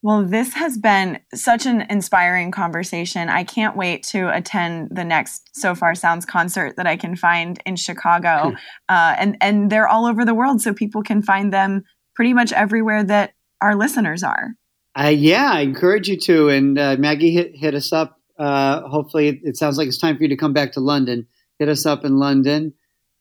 Well, 0.00 0.24
this 0.24 0.54
has 0.54 0.78
been 0.78 1.18
such 1.34 1.66
an 1.66 1.82
inspiring 1.90 2.52
conversation. 2.52 3.28
I 3.28 3.42
can't 3.42 3.76
wait 3.76 4.04
to 4.04 4.34
attend 4.34 4.90
the 4.92 5.04
next 5.04 5.50
Sofar 5.56 5.96
Sounds 5.96 6.24
concert 6.24 6.76
that 6.76 6.86
I 6.86 6.96
can 6.96 7.16
find 7.16 7.60
in 7.66 7.74
Chicago. 7.74 8.54
uh, 8.88 9.16
and, 9.18 9.36
and 9.40 9.70
they're 9.70 9.88
all 9.88 10.06
over 10.06 10.24
the 10.24 10.34
world, 10.34 10.62
so 10.62 10.72
people 10.72 11.02
can 11.02 11.20
find 11.20 11.52
them 11.52 11.82
pretty 12.14 12.32
much 12.32 12.52
everywhere 12.52 13.02
that 13.04 13.32
our 13.60 13.74
listeners 13.74 14.22
are. 14.22 14.54
Uh, 14.96 15.08
yeah, 15.08 15.50
I 15.52 15.60
encourage 15.60 16.08
you 16.08 16.18
to. 16.20 16.48
And 16.48 16.78
uh, 16.78 16.96
Maggie 16.98 17.32
hit, 17.32 17.56
hit 17.56 17.74
us 17.74 17.92
up. 17.92 18.20
Uh, 18.38 18.82
hopefully, 18.82 19.28
it, 19.28 19.40
it 19.42 19.56
sounds 19.56 19.78
like 19.78 19.88
it's 19.88 19.98
time 19.98 20.16
for 20.16 20.22
you 20.22 20.28
to 20.28 20.36
come 20.36 20.52
back 20.52 20.72
to 20.72 20.80
London. 20.80 21.26
Hit 21.58 21.68
us 21.68 21.86
up 21.86 22.04
in 22.04 22.18
London 22.18 22.72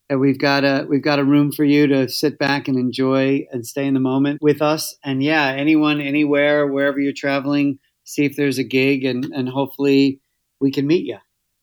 and 0.09 0.19
we've 0.19 0.39
got 0.39 0.63
a 0.63 0.85
we've 0.89 1.03
got 1.03 1.19
a 1.19 1.23
room 1.23 1.51
for 1.51 1.63
you 1.63 1.87
to 1.87 2.07
sit 2.09 2.37
back 2.39 2.67
and 2.67 2.77
enjoy 2.77 3.45
and 3.51 3.65
stay 3.65 3.85
in 3.85 3.93
the 3.93 3.99
moment 3.99 4.41
with 4.41 4.61
us. 4.61 4.95
And 5.03 5.21
yeah, 5.21 5.47
anyone, 5.47 5.99
anywhere, 6.01 6.67
wherever 6.67 6.99
you're 6.99 7.13
traveling, 7.13 7.79
see 8.03 8.25
if 8.25 8.35
there's 8.35 8.57
a 8.57 8.63
gig, 8.63 9.03
and 9.03 9.25
and 9.25 9.49
hopefully 9.49 10.21
we 10.59 10.71
can 10.71 10.87
meet 10.87 11.05
you. 11.05 11.17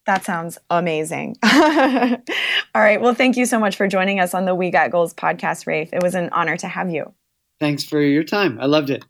That 0.06 0.24
sounds 0.24 0.58
amazing. 0.68 1.36
All 1.42 2.82
right. 2.82 3.00
Well, 3.00 3.14
thank 3.14 3.38
you 3.38 3.46
so 3.46 3.58
much 3.58 3.76
for 3.76 3.88
joining 3.88 4.20
us 4.20 4.34
on 4.34 4.44
the 4.44 4.54
We 4.54 4.70
Got 4.70 4.90
Goals 4.90 5.14
podcast, 5.14 5.66
Rafe. 5.66 5.94
It 5.94 6.02
was 6.02 6.14
an 6.14 6.28
honor 6.32 6.58
to 6.58 6.68
have 6.68 6.90
you. 6.90 7.14
Thanks 7.58 7.84
for 7.84 8.02
your 8.02 8.24
time. 8.24 8.58
I 8.60 8.66
loved 8.66 8.90
it. 8.90 9.04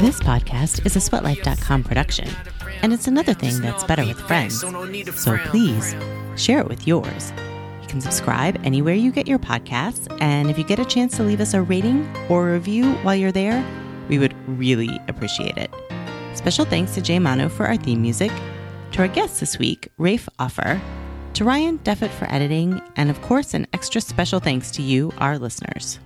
This 0.00 0.18
podcast 0.20 0.84
is 0.84 0.96
a 0.96 0.98
sweatlife.com 0.98 1.84
production, 1.84 2.28
and 2.82 2.92
it's 2.92 3.06
another 3.06 3.34
thing 3.34 3.60
that's 3.60 3.84
better 3.84 4.04
with 4.04 4.20
friends. 4.20 4.60
So 4.60 5.38
please 5.46 5.94
share 6.36 6.60
it 6.60 6.68
with 6.68 6.86
yours. 6.86 7.32
You 7.82 7.88
can 7.88 8.00
subscribe 8.00 8.60
anywhere 8.64 8.94
you 8.94 9.10
get 9.10 9.26
your 9.26 9.38
podcasts, 9.38 10.06
and 10.20 10.50
if 10.50 10.58
you 10.58 10.64
get 10.64 10.78
a 10.78 10.84
chance 10.84 11.16
to 11.16 11.22
leave 11.22 11.40
us 11.40 11.54
a 11.54 11.62
rating 11.62 12.08
or 12.28 12.50
a 12.50 12.52
review 12.54 12.92
while 13.02 13.16
you're 13.16 13.32
there, 13.32 13.64
we 14.08 14.18
would 14.18 14.34
really 14.58 15.00
appreciate 15.08 15.56
it. 15.56 15.70
Special 16.34 16.64
thanks 16.64 16.94
to 16.94 17.00
Jay 17.00 17.18
Mano 17.18 17.48
for 17.48 17.66
our 17.66 17.76
theme 17.76 18.02
music, 18.02 18.30
to 18.92 19.02
our 19.02 19.08
guests 19.08 19.40
this 19.40 19.58
week, 19.58 19.88
Rafe 19.98 20.28
Offer, 20.38 20.80
to 21.34 21.44
Ryan 21.44 21.78
Deffett 21.80 22.10
for 22.10 22.32
editing, 22.32 22.80
and 22.96 23.10
of 23.10 23.20
course, 23.22 23.54
an 23.54 23.66
extra 23.72 24.00
special 24.00 24.40
thanks 24.40 24.70
to 24.72 24.82
you, 24.82 25.12
our 25.18 25.38
listeners. 25.38 25.98